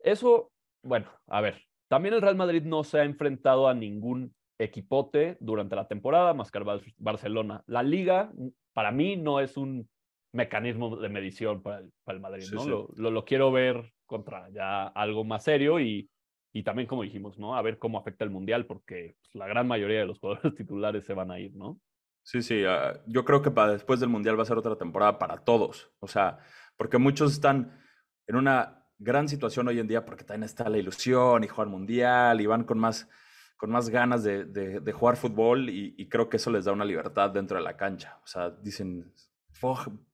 eso, 0.00 0.50
bueno, 0.82 1.06
a 1.28 1.40
ver, 1.40 1.62
también 1.88 2.14
el 2.14 2.20
Real 2.20 2.36
Madrid 2.36 2.62
no 2.64 2.84
se 2.84 3.00
ha 3.00 3.04
enfrentado 3.04 3.68
a 3.68 3.74
ningún 3.74 4.34
equipote 4.58 5.36
durante 5.40 5.76
la 5.76 5.88
temporada, 5.88 6.34
más 6.34 6.50
que 6.50 6.58
al 6.58 6.64
Bar- 6.64 6.80
Barcelona. 6.98 7.62
La 7.66 7.82
liga, 7.82 8.32
para 8.72 8.90
mí, 8.90 9.16
no 9.16 9.40
es 9.40 9.56
un 9.56 9.88
mecanismo 10.32 10.96
de 10.96 11.08
medición 11.08 11.62
para 11.62 11.78
el, 11.78 11.92
para 12.04 12.16
el 12.16 12.22
Madrid, 12.22 12.42
Sí, 12.42 12.54
¿no? 12.54 12.62
sí. 12.62 12.68
Lo, 12.70 12.88
lo- 12.96 13.10
lo 13.10 13.24
quiero 13.24 13.50
ver 13.52 13.92
contra 14.06 14.50
ya 14.50 14.86
algo 14.88 15.24
más 15.24 15.44
serio 15.44 15.80
y, 15.80 16.08
y 16.54 16.62
también, 16.64 16.88
como 16.88 17.02
dijimos, 17.02 17.38
¿no? 17.38 17.56
A 17.56 17.62
ver 17.62 17.78
cómo 17.78 17.98
afecta 17.98 18.24
el 18.24 18.30
Mundial, 18.30 18.66
porque 18.66 19.16
pues, 19.20 19.34
la 19.34 19.46
gran 19.48 19.68
mayoría 19.68 20.00
de 20.00 20.06
los 20.06 20.18
jugadores 20.20 20.54
titulares 20.56 21.04
se 21.06 21.14
van 21.14 21.30
a 21.32 21.38
ir, 21.40 21.54
¿no? 21.56 21.80
Sí, 22.22 22.42
sí, 22.42 22.64
ah, 22.66 23.02
yo 23.06 23.24
creo 23.24 23.42
que 23.42 23.50
para 23.50 23.72
después 23.72 24.00
del 24.00 24.08
Mundial 24.08 24.38
va 24.38 24.42
a 24.42 24.46
ser 24.46 24.56
otra 24.58 24.76
temporada 24.76 25.18
para 25.18 25.38
todos. 25.38 25.90
O 26.00 26.06
sea, 26.08 26.38
porque 26.76 26.98
muchos 26.98 27.32
están 27.32 27.78
en 28.26 28.36
una 28.36 28.86
gran 28.98 29.28
situación 29.28 29.68
hoy 29.68 29.78
en 29.80 29.88
día 29.88 30.04
porque 30.06 30.24
también 30.24 30.44
está 30.44 30.68
la 30.70 30.78
ilusión 30.78 31.44
y 31.44 31.48
jugar 31.48 31.68
Mundial 31.68 32.40
y 32.40 32.46
van 32.46 32.64
con 32.64 32.78
más, 32.78 33.08
con 33.56 33.70
más 33.70 33.90
ganas 33.90 34.24
de, 34.24 34.44
de- 34.46 34.80
de 34.80 34.92
jugar 34.92 35.16
fútbol 35.16 35.68
y, 35.68 35.94
y 35.98 36.08
creo 36.08 36.28
que 36.30 36.38
eso 36.38 36.50
les 36.50 36.64
da 36.64 36.72
una 36.72 36.84
libertad 36.86 37.30
dentro 37.30 37.58
de 37.58 37.64
la 37.64 37.76
cancha. 37.76 38.18
O 38.24 38.26
sea, 38.26 38.50
dicen, 38.50 39.12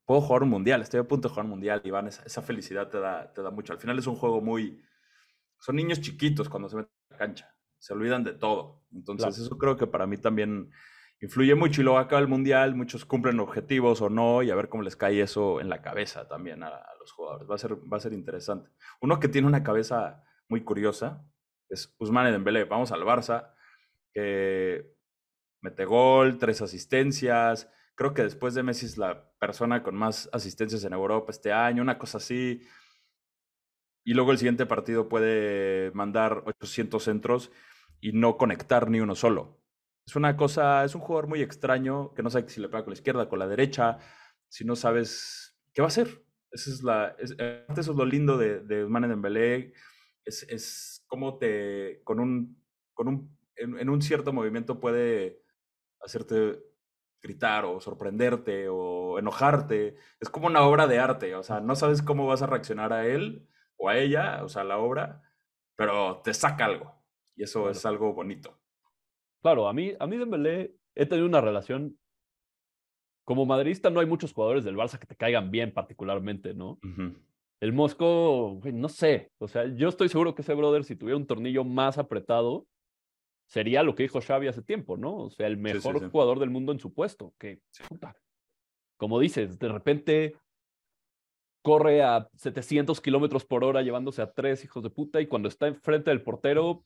puedo 0.05 0.21
jugar 0.21 0.43
un 0.43 0.49
Mundial, 0.51 0.83
estoy 0.83 1.01
a 1.01 1.05
punto 1.05 1.29
de 1.29 1.33
jugar 1.35 1.45
un 1.45 1.51
Mundial 1.53 1.81
y 1.85 1.91
van, 1.91 2.09
esa, 2.09 2.23
esa 2.25 2.43
felicidad 2.43 2.89
te 2.89 2.99
da, 3.01 3.33
te 3.33 3.43
da 3.43 3.51
mucho. 3.51 3.73
Al 3.73 3.79
final 3.79 3.99
es 3.99 4.07
un 4.07 4.17
juego 4.17 4.41
muy... 4.41 4.83
Son 5.61 5.77
niños 5.77 6.01
chiquitos 6.01 6.49
cuando 6.49 6.69
se 6.69 6.77
meten 6.77 6.93
a 7.11 7.13
la 7.13 7.19
cancha, 7.19 7.55
se 7.79 7.93
olvidan 7.93 8.25
de 8.25 8.33
todo. 8.33 8.83
Entonces 8.93 9.35
Claro. 9.37 9.43
eso 9.47 9.59
creo 9.59 9.77
que 9.77 9.87
para 9.87 10.07
mí 10.07 10.17
también 10.19 10.71
influye 11.23 11.55
mucho 11.55 11.81
y 11.81 11.85
luego 11.85 11.99
acaba 11.99 12.21
el 12.21 12.29
mundial, 12.29 12.75
muchos 12.75 13.05
cumplen 13.05 13.39
objetivos 13.41 14.01
o 14.01 14.09
no 14.09 14.43
y 14.43 14.51
a 14.51 14.55
ver 14.55 14.69
cómo 14.69 14.83
les 14.83 14.97
cae 14.97 15.21
eso 15.21 15.61
en 15.61 15.69
la 15.69 15.83
cabeza 15.83 16.27
también 16.27 16.63
a, 16.63 16.69
a 16.69 16.95
los 16.99 17.13
jugadores. 17.13 17.49
Va 17.49 17.55
a 17.55 17.59
ser, 17.59 17.77
va 17.77 17.99
a 17.99 18.01
ser 18.01 18.13
interesante. 18.15 18.71
Uno 19.03 19.21
que 19.21 19.29
tiene 19.29 19.47
una 19.47 19.63
cabeza 19.63 20.25
muy 20.49 20.65
curiosa 20.65 21.25
es 21.69 21.95
Ousmane 21.99 22.33
Dembélé. 22.33 22.65
Vamos 22.65 22.91
al 22.91 23.03
Barça, 23.03 23.53
que 24.13 24.91
mete 25.61 25.85
gol, 25.85 26.39
tres 26.39 26.63
asistencias. 26.63 27.71
Creo 27.95 28.15
que 28.15 28.23
después 28.23 28.55
de 28.55 28.63
Messi 28.63 28.87
es 28.87 28.97
la 28.97 29.31
persona 29.39 29.83
con 29.83 29.95
más 29.95 30.29
asistencias 30.33 30.83
en 30.85 30.95
Europa 30.95 31.31
este 31.31 31.53
año, 31.53 31.83
una 31.83 31.99
cosa 31.99 32.17
así. 32.19 32.63
Y 34.05 34.15
luego 34.15 34.33
el 34.33 34.39
siguiente 34.39 34.67
partido 34.67 35.09
puede 35.09 35.91
mandar 35.93 36.43
800 36.47 37.03
centros 37.03 37.51
y 38.01 38.13
no 38.13 38.37
conectar 38.37 38.91
ni 38.91 39.01
uno 39.01 39.15
solo. 39.15 39.61
Es 40.07 40.17
una 40.17 40.37
cosa, 40.37 40.85
es 40.85 40.95
un 40.95 41.03
jugador 41.03 41.29
muy 41.29 41.43
extraño 41.43 42.15
que 42.15 42.23
no 42.23 42.31
sabe 42.31 42.49
si 42.49 42.61
le 42.61 42.69
pega 42.69 42.83
con 42.83 42.93
la 42.93 42.99
izquierda, 42.99 43.29
con 43.29 43.39
la 43.39 43.47
derecha, 43.47 43.99
si 44.49 44.65
no 44.65 44.75
sabes 44.75 45.57
qué 45.73 45.83
va 45.83 45.87
a 45.87 45.89
hacer. 45.89 46.25
Esa 46.51 46.71
es 46.71 46.83
la, 46.83 47.15
es, 47.19 47.37
eso 47.39 47.93
es 47.93 47.97
lo 47.97 48.05
lindo 48.05 48.37
de, 48.37 48.61
de 48.61 48.83
Ousmane 48.83 49.07
Dembélé, 49.07 49.73
es, 50.25 50.43
es 50.49 51.05
cómo 51.07 51.39
te, 51.39 52.01
con 52.03 52.19
un, 52.19 52.61
con 52.93 53.07
un, 53.09 53.39
en, 53.55 53.79
en 53.79 53.89
un 53.89 54.03
cierto 54.03 54.33
movimiento 54.33 54.81
puede 54.81 55.45
hacerte 56.01 56.61
gritar 57.23 57.65
o 57.65 57.81
sorprenderte 57.81 58.67
o 58.69 59.19
enojarte. 59.19 59.95
Es 60.19 60.29
como 60.29 60.47
una 60.47 60.63
obra 60.63 60.87
de 60.87 60.99
arte, 60.99 61.35
o 61.35 61.43
sea, 61.43 61.61
no 61.61 61.77
sabes 61.77 62.03
cómo 62.03 62.27
vas 62.27 62.43
a 62.43 62.47
reaccionar 62.47 62.93
a 62.93 63.07
él 63.07 63.47
o 63.83 63.89
a 63.89 63.97
ella, 63.99 64.45
o 64.45 64.49
sea, 64.49 64.63
la 64.63 64.79
obra, 64.79 65.23
pero 65.75 66.21
te 66.23 66.35
saca 66.35 66.67
algo 66.67 66.95
y 67.35 67.43
eso 67.45 67.61
Claro. 67.61 67.73
es 67.73 67.87
algo 67.87 68.13
bonito. 68.13 68.59
Claro, 69.43 69.67
a 69.69 69.73
mí, 69.73 69.95
a 69.99 70.07
mí 70.07 70.19
Dembélé 70.19 70.77
he 70.95 71.07
tenido 71.07 71.27
una 71.27 71.41
relación. 71.41 71.99
Como 73.25 73.47
madridista 73.47 73.89
no 73.91 74.01
hay 74.01 74.07
muchos 74.07 74.33
jugadores 74.33 74.65
del 74.65 74.77
Barça 74.77 74.99
que 74.99 75.07
te 75.07 75.17
caigan 75.17 75.51
bien 75.51 75.73
particularmente, 75.73 76.53
¿no? 76.53 76.79
El 77.61 77.73
Mosco, 77.73 78.55
güey, 78.57 78.73
no 78.73 78.89
sé. 78.89 79.31
O 79.39 79.47
sea, 79.49 79.67
yo 79.75 79.89
estoy 79.89 80.09
seguro 80.09 80.35
que 80.35 80.43
ese 80.43 80.55
brother, 80.55 80.85
si 80.85 80.97
tuviera 80.97 81.17
un 81.17 81.27
tornillo 81.27 81.65
más 81.65 81.97
apretado, 81.99 82.67
sería 83.47 83.83
lo 83.83 83.95
que 83.95 84.03
dijo 84.03 84.21
Xavi 84.21 84.49
hace 84.49 84.63
tiempo, 84.63 84.97
¿no? 84.97 85.17
O 85.17 85.31
sea, 85.31 85.47
el 85.47 85.57
mejor 85.59 86.11
jugador 86.11 86.39
del 86.39 86.51
mundo 86.51 86.73
en 86.73 86.81
su 86.81 86.93
puesto. 86.93 87.33
Que, 87.39 87.61
puta, 87.89 88.17
como 88.97 89.19
dices, 89.21 89.59
de 89.59 89.69
repente 89.69 90.37
corre 91.63 92.03
a 92.03 92.29
700 92.37 93.01
kilómetros 93.01 93.45
por 93.45 93.65
hora 93.65 93.83
llevándose 93.83 94.23
a 94.23 94.33
tres 94.33 94.65
hijos 94.65 94.83
de 94.83 94.91
puta 94.91 95.21
y 95.21 95.27
cuando 95.27 95.49
está 95.49 95.67
enfrente 95.67 96.11
del 96.11 96.23
portero, 96.23 96.85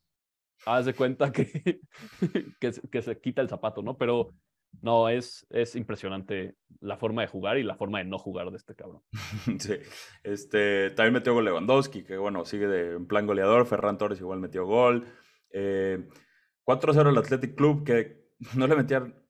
haz 0.67 0.87
de 0.87 0.95
cuenta 0.95 1.33
que, 1.33 1.81
que, 2.91 3.03
se 3.03 3.21
quita 3.21 3.43
el 3.43 3.49
zapato, 3.49 3.83
¿no? 3.83 3.97
Pero 3.97 4.35
no, 4.83 5.09
es, 5.09 5.47
es 5.51 5.77
impresionante 5.77 6.57
la 6.81 6.97
forma 6.97 7.23
de 7.23 7.29
jugar 7.29 7.59
y 7.59 7.63
la 7.63 7.77
forma 7.77 7.99
de 7.99 8.05
no 8.05 8.19
jugar 8.19 8.51
de 8.51 8.57
este 8.57 8.75
cabrón. 8.75 9.03
Sí, 9.59 9.75
este, 10.23 10.91
también 10.91 11.15
metió 11.15 11.35
gol 11.35 11.45
Lewandowski, 11.45 12.05
que 12.05 12.17
bueno, 12.17 12.45
sigue 12.45 12.67
de, 12.67 12.97
en 12.97 13.07
plan 13.07 13.27
goleador, 13.27 13.67
Ferran 13.67 13.99
Torres 13.99 14.21
igual 14.21 14.41
metió 14.41 14.67
gol. 14.67 15.07
Eh, 15.51 16.09
4-0 16.67 17.11
el 17.11 17.19
Athletic 17.19 17.55
Club, 17.55 17.85
que 17.85 18.25
no 18.57 18.67
le 18.67 18.77
metían 18.77 19.24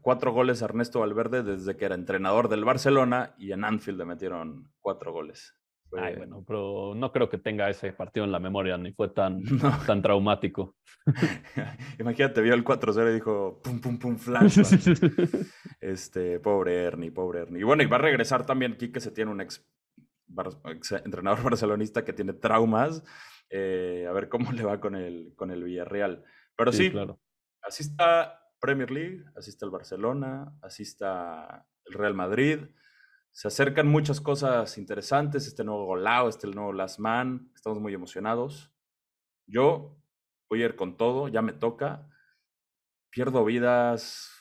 cuatro 0.00 0.32
goles 0.32 0.62
a 0.62 0.66
Ernesto 0.66 1.00
Valverde 1.00 1.42
desde 1.42 1.76
que 1.76 1.84
era 1.84 1.94
entrenador 1.94 2.48
del 2.48 2.64
Barcelona 2.64 3.34
y 3.38 3.52
en 3.52 3.64
Anfield 3.64 3.98
le 3.98 4.04
metieron 4.04 4.70
cuatro 4.80 5.12
goles. 5.12 5.54
Ay, 5.92 6.16
bueno, 6.16 6.44
pero 6.46 6.94
no 6.94 7.12
creo 7.12 7.28
que 7.28 7.38
tenga 7.38 7.70
ese 7.70 7.92
partido 7.92 8.24
en 8.24 8.32
la 8.32 8.40
memoria, 8.40 8.76
ni 8.76 8.92
fue 8.92 9.08
tan, 9.08 9.42
tan 9.86 10.02
traumático. 10.02 10.76
Imagínate, 11.98 12.40
vio 12.42 12.54
el 12.54 12.64
4-0 12.64 13.10
y 13.10 13.14
dijo, 13.14 13.60
pum, 13.62 13.80
pum, 13.80 13.98
pum, 13.98 14.16
flash. 14.16 14.58
este, 15.80 16.40
pobre 16.40 16.82
Ernie, 16.82 17.12
pobre 17.12 17.40
Ernie. 17.40 17.60
Y 17.60 17.64
bueno, 17.64 17.82
y 17.82 17.86
va 17.86 17.96
a 17.96 18.00
regresar 18.00 18.44
también 18.44 18.76
Quique, 18.76 19.00
se 19.00 19.12
tiene 19.12 19.30
un 19.30 19.40
ex, 19.40 19.64
entrenador 21.04 21.42
barcelonista 21.42 22.04
que 22.04 22.12
tiene 22.12 22.32
traumas. 22.32 23.02
Eh, 23.48 24.06
a 24.08 24.12
ver 24.12 24.28
cómo 24.28 24.50
le 24.52 24.64
va 24.64 24.80
con 24.80 24.96
el, 24.96 25.32
con 25.36 25.50
el 25.50 25.62
Villarreal. 25.62 26.24
Pero 26.56 26.72
sí, 26.72 26.90
claro. 26.90 27.20
así 27.62 27.84
está 27.84 28.45
Premier 28.66 28.90
League, 28.90 29.24
así 29.36 29.50
está 29.50 29.64
el 29.64 29.70
Barcelona, 29.70 30.52
así 30.60 30.82
está 30.82 31.66
el 31.86 31.94
Real 31.94 32.14
Madrid 32.14 32.66
se 33.36 33.48
acercan 33.48 33.86
muchas 33.86 34.22
cosas 34.22 34.78
interesantes, 34.78 35.46
este 35.46 35.62
nuevo 35.62 35.84
Golao, 35.84 36.26
este 36.30 36.46
nuevo 36.46 36.72
Last 36.72 36.98
Man, 36.98 37.52
estamos 37.54 37.78
muy 37.78 37.92
emocionados. 37.92 38.72
Yo 39.46 39.94
voy 40.48 40.62
a 40.62 40.64
ir 40.64 40.74
con 40.74 40.96
todo, 40.96 41.28
ya 41.28 41.42
me 41.42 41.52
toca. 41.52 42.08
Pierdo 43.10 43.44
vidas 43.44 44.32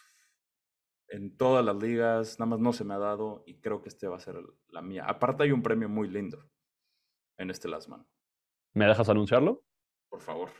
en 1.10 1.36
todas 1.36 1.65
las 1.65 1.75
ligas, 1.75 2.39
nada 2.39 2.51
más 2.51 2.62
no 2.62 2.72
se 2.72 2.86
me 2.86 2.94
ha 2.94 2.98
dado 2.98 3.44
y 3.46 3.60
creo 3.60 3.82
que 3.82 3.89
este 3.89 4.08
va 4.08 4.15
a 4.15 4.22
ser 4.22 4.38
la 4.70 4.82
mía. 4.82 5.03
Aparte 5.05 5.44
hay 5.44 5.51
un 5.51 5.62
premio 5.62 5.89
muy 5.89 6.08
lindo 6.08 6.50
en 7.38 7.50
este 7.50 7.67
Last 7.67 7.89
Man. 7.89 8.08
¿Me 8.74 8.86
dejas 8.86 9.10
anunciarlo? 9.10 9.65
Por 10.08 10.22
favor. 10.22 10.51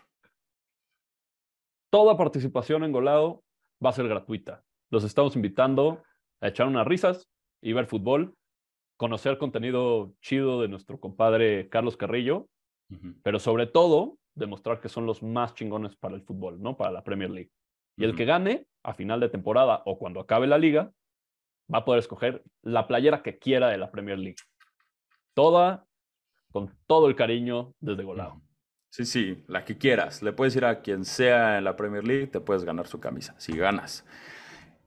Toda 1.90 2.18
participación 2.18 2.84
en 2.84 2.92
Golado 2.92 3.45
va 3.84 3.90
a 3.90 3.94
ser 3.94 4.08
gratuita. 4.08 4.64
Los 4.90 5.04
estamos 5.04 5.36
invitando 5.36 6.04
a 6.42 6.48
echar 6.50 6.68
unas 6.68 6.86
risas, 6.86 7.30
y 7.66 7.74
ver 7.74 7.88
fútbol, 7.88 8.36
conocer 8.96 9.40
contenido 9.40 10.14
chido 10.22 10.62
de 10.62 10.68
nuestro 10.68 11.00
compadre 11.00 11.68
Carlos 11.68 11.98
Carrillo, 11.98 12.48
pero 13.24 13.40
sobre 13.40 13.66
todo 13.66 14.20
demostrar 14.36 14.80
que 14.80 14.88
son 14.88 15.08
los 15.08 15.24
más 15.24 15.56
chingones 15.56 15.96
para 15.96 16.14
el 16.14 16.22
fútbol, 16.22 16.62
¿no? 16.62 16.78
Para 16.78 16.92
la 16.92 17.04
Premier 17.04 17.32
League. 17.32 17.50
Y 17.98 18.04
el 18.04 18.16
que 18.16 18.26
gane 18.26 18.68
a 18.84 18.94
final 18.94 19.20
de 19.20 19.30
temporada 19.30 19.82
o 19.86 19.98
cuando 19.98 20.20
acabe 20.20 20.46
la 20.46 20.60
liga, 20.60 20.92
va 21.74 21.80
a 21.80 21.86
poder 21.86 22.00
escoger 22.00 22.44
la 22.62 22.86
playera 22.86 23.24
que 23.24 23.40
quiera 23.40 23.70
de 23.70 23.80
la 23.80 23.90
Premier 23.90 24.20
League. 24.20 24.38
Toda, 25.34 25.88
con 26.52 26.72
todo 26.86 27.08
el 27.08 27.16
cariño 27.16 27.74
desde 27.80 28.04
Golao. 28.04 28.45
Sí, 28.96 29.04
sí, 29.04 29.44
la 29.48 29.66
que 29.66 29.78
quieras. 29.78 30.22
Le 30.22 30.32
puedes 30.32 30.56
ir 30.56 30.64
a 30.64 30.80
quien 30.80 31.04
sea 31.04 31.58
en 31.58 31.66
la 31.66 31.76
Premier 31.76 32.06
League, 32.08 32.28
te 32.28 32.40
puedes 32.40 32.64
ganar 32.64 32.88
su 32.88 33.02
camisa, 33.02 33.36
si 33.40 33.52
ganas. 33.52 34.06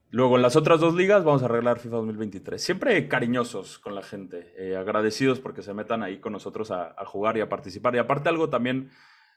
Luego, 0.09 0.37
en 0.37 0.43
las 0.43 0.57
otras 0.57 0.81
dos 0.81 0.95
ligas 0.95 1.25
vamos 1.25 1.43
a 1.43 1.45
arreglar 1.45 1.79
FIFA 1.79 1.97
2023. 1.97 2.63
Siempre 2.63 3.07
cariñosos 3.07 3.79
con 3.79 3.95
la 3.95 4.01
gente, 4.01 4.55
eh, 4.57 4.79
agradecidos 4.79 5.41
porque 5.41 5.61
se 5.61 5.75
metan 5.75 6.03
ahí 6.03 6.21
con 6.21 6.33
nosotros 6.33 6.71
a, 6.71 6.95
jugar 7.05 7.37
y 7.37 7.43
a 7.43 7.51
participar. 7.51 7.97
Y 7.97 7.99
aparte 7.99 8.31
algo 8.31 8.49
también 8.49 8.91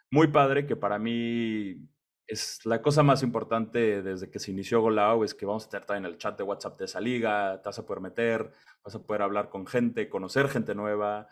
muy 0.09 0.27
padre 0.27 0.65
que 0.65 0.77
para 0.77 0.97
mí 0.97 1.89
es 2.25 2.65
la 2.65 2.81
cosa 2.81 3.03
más 3.03 3.23
importante 3.23 4.01
desde 4.01 4.29
que 4.31 4.39
se 4.39 4.51
inició 4.51 4.79
Golao, 4.79 5.25
es 5.25 5.33
que 5.33 5.45
vamos 5.45 5.67
a 5.69 5.77
estar 5.79 5.97
en 5.97 6.05
el 6.05 6.17
chat 6.17 6.37
de 6.37 6.43
WhatsApp 6.45 6.79
de 6.79 6.85
esa 6.85 7.01
liga, 7.01 7.61
te 7.61 7.67
vas 7.67 7.77
a 7.77 7.85
poder 7.85 8.01
meter, 8.01 8.49
vas 8.85 8.95
a 8.95 9.03
poder 9.03 9.21
hablar 9.21 9.49
con 9.49 9.67
gente, 9.67 10.07
conocer 10.07 10.47
gente 10.47 10.75
nueva, 10.75 11.27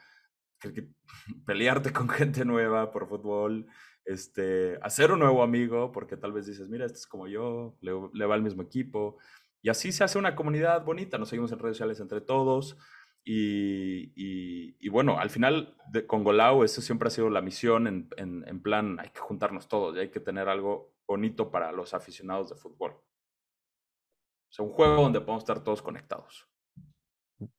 pelearte 1.45 1.91
con 1.93 2.09
gente 2.09 2.45
nueva 2.45 2.91
por 2.91 3.07
fútbol, 3.07 3.67
este, 4.05 4.79
hacer 4.81 5.11
un 5.11 5.19
nuevo 5.19 5.43
amigo, 5.43 5.91
porque 5.91 6.17
tal 6.17 6.31
vez 6.31 6.45
dices, 6.45 6.69
mira, 6.69 6.85
este 6.85 6.99
es 6.99 7.07
como 7.07 7.27
yo, 7.27 7.77
le, 7.81 8.25
va 8.25 8.35
al 8.35 8.41
mismo 8.41 8.63
equipo. 8.63 9.17
Y 9.61 9.69
así 9.69 9.91
se 9.91 10.03
hace 10.03 10.17
una 10.17 10.35
comunidad 10.35 10.83
bonita, 10.83 11.17
nos 11.17 11.29
seguimos 11.29 11.51
en 11.51 11.59
redes 11.59 11.77
sociales 11.77 11.99
entre 11.99 12.21
todos. 12.21 12.77
Y, 13.23 14.89
bueno, 14.89 15.19
al 15.19 15.29
final 15.29 15.75
con 16.07 16.23
Golao, 16.23 16.63
eso 16.63 16.81
siempre 16.81 17.07
ha 17.07 17.11
sido 17.11 17.29
la 17.29 17.41
misión 17.41 17.85
en, 17.85 18.09
en, 18.17 18.47
en, 18.47 18.61
plan, 18.61 18.99
hay 18.99 19.09
que 19.09 19.19
juntarnos 19.19 19.67
todos 19.67 19.95
y 19.95 19.99
hay 19.99 20.09
que 20.09 20.19
tener 20.19 20.49
algo 20.49 20.95
bonito 21.07 21.51
para 21.51 21.71
los 21.71 21.93
aficionados 21.93 22.49
de 22.49 22.55
fútbol. 22.55 22.91
O 22.91 24.51
sea, 24.51 24.65
un 24.65 24.71
juego 24.71 25.03
donde 25.03 25.21
podemos 25.21 25.43
estar 25.43 25.63
todos 25.63 25.81
conectados. 25.81 26.47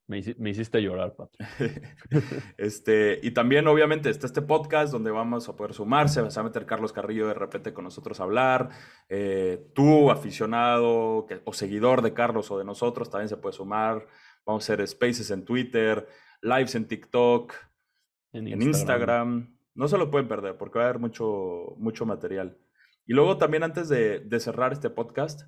Me, 0.05 0.19
hiciste 0.19 0.79
llorar, 0.79 1.15
este, 2.57 3.19
y 3.23 3.31
también, 3.31 3.67
obviamente, 3.67 4.11
está 4.11 4.27
este 4.27 4.43
podcast 4.43 4.91
donde 4.91 5.09
vamos 5.09 5.49
a 5.49 5.55
poder 5.55 5.73
sumarse. 5.73 6.21
Vas 6.21 6.37
a 6.37 6.43
meter 6.43 6.67
Carlos 6.67 6.93
Carrillo 6.93 7.27
de 7.27 7.33
repente 7.33 7.73
con 7.73 7.85
nosotros 7.85 8.19
a 8.19 8.23
hablar. 8.23 8.69
Eh, 9.09 9.71
tú, 9.73 10.11
aficionado 10.11 11.25
o 11.45 11.53
seguidor 11.53 12.03
de 12.03 12.13
Carlos 12.13 12.51
o 12.51 12.59
de 12.59 12.65
nosotros, 12.65 13.09
también 13.09 13.29
se 13.29 13.37
puede 13.37 13.53
sumar. 13.53 14.05
Vamos 14.45 14.69
a 14.69 14.73
hacer 14.73 14.87
spaces 14.87 15.31
en 15.31 15.45
Twitter, 15.45 16.07
lives 16.43 16.75
en 16.75 16.87
TikTok, 16.87 17.53
en 18.33 18.61
Instagram. 18.61 19.57
No 19.73 19.87
se 19.87 19.97
lo 19.97 20.11
pueden 20.11 20.27
perder 20.27 20.57
porque 20.57 20.77
va 20.77 20.85
a 20.85 20.89
haber 20.89 20.99
mucho, 20.99 21.73
mucho 21.77 22.05
material. 22.05 22.55
Y 23.07 23.13
luego 23.13 23.37
también, 23.37 23.63
antes 23.63 23.89
de, 23.89 24.19
de 24.19 24.39
cerrar 24.39 24.73
este 24.73 24.91
podcast, 24.91 25.41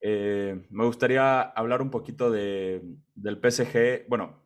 eh, 0.00 0.66
me 0.70 0.84
gustaría 0.84 1.40
hablar 1.40 1.82
un 1.82 1.90
poquito 1.90 2.30
de, 2.30 2.82
del 3.14 3.36
PSG, 3.36 4.06
bueno, 4.08 4.42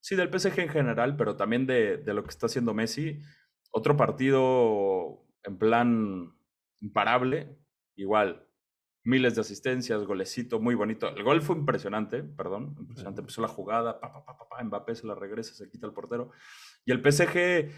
sí, 0.00 0.16
del 0.16 0.30
PSG 0.30 0.60
en 0.60 0.68
general, 0.68 1.16
pero 1.16 1.36
también 1.36 1.66
de, 1.66 1.98
de, 1.98 2.14
lo 2.14 2.24
que 2.24 2.30
está 2.30 2.46
haciendo 2.46 2.74
Messi. 2.74 3.20
Otro 3.70 3.96
partido 3.96 5.26
en 5.44 5.58
plan 5.58 6.34
imparable, 6.80 7.58
igual, 7.96 8.48
miles 9.04 9.34
de 9.34 9.40
asistencias, 9.40 10.04
golecito, 10.04 10.60
muy 10.60 10.74
bonito. 10.74 11.08
El 11.08 11.22
gol 11.22 11.40
fue 11.40 11.56
impresionante, 11.56 12.22
perdón, 12.22 12.76
impresionante. 12.78 13.22
Empezó 13.22 13.40
la 13.40 13.48
jugada, 13.48 14.00
pa, 14.00 14.12
pa, 14.12 14.24
pa, 14.24 14.48
pa, 14.48 14.62
Mbappé 14.62 14.94
se 14.94 15.06
la 15.06 15.14
regresa, 15.14 15.54
se 15.54 15.70
quita 15.70 15.86
el 15.86 15.94
portero. 15.94 16.30
Y 16.84 16.92
el 16.92 17.00
PSG, 17.00 17.70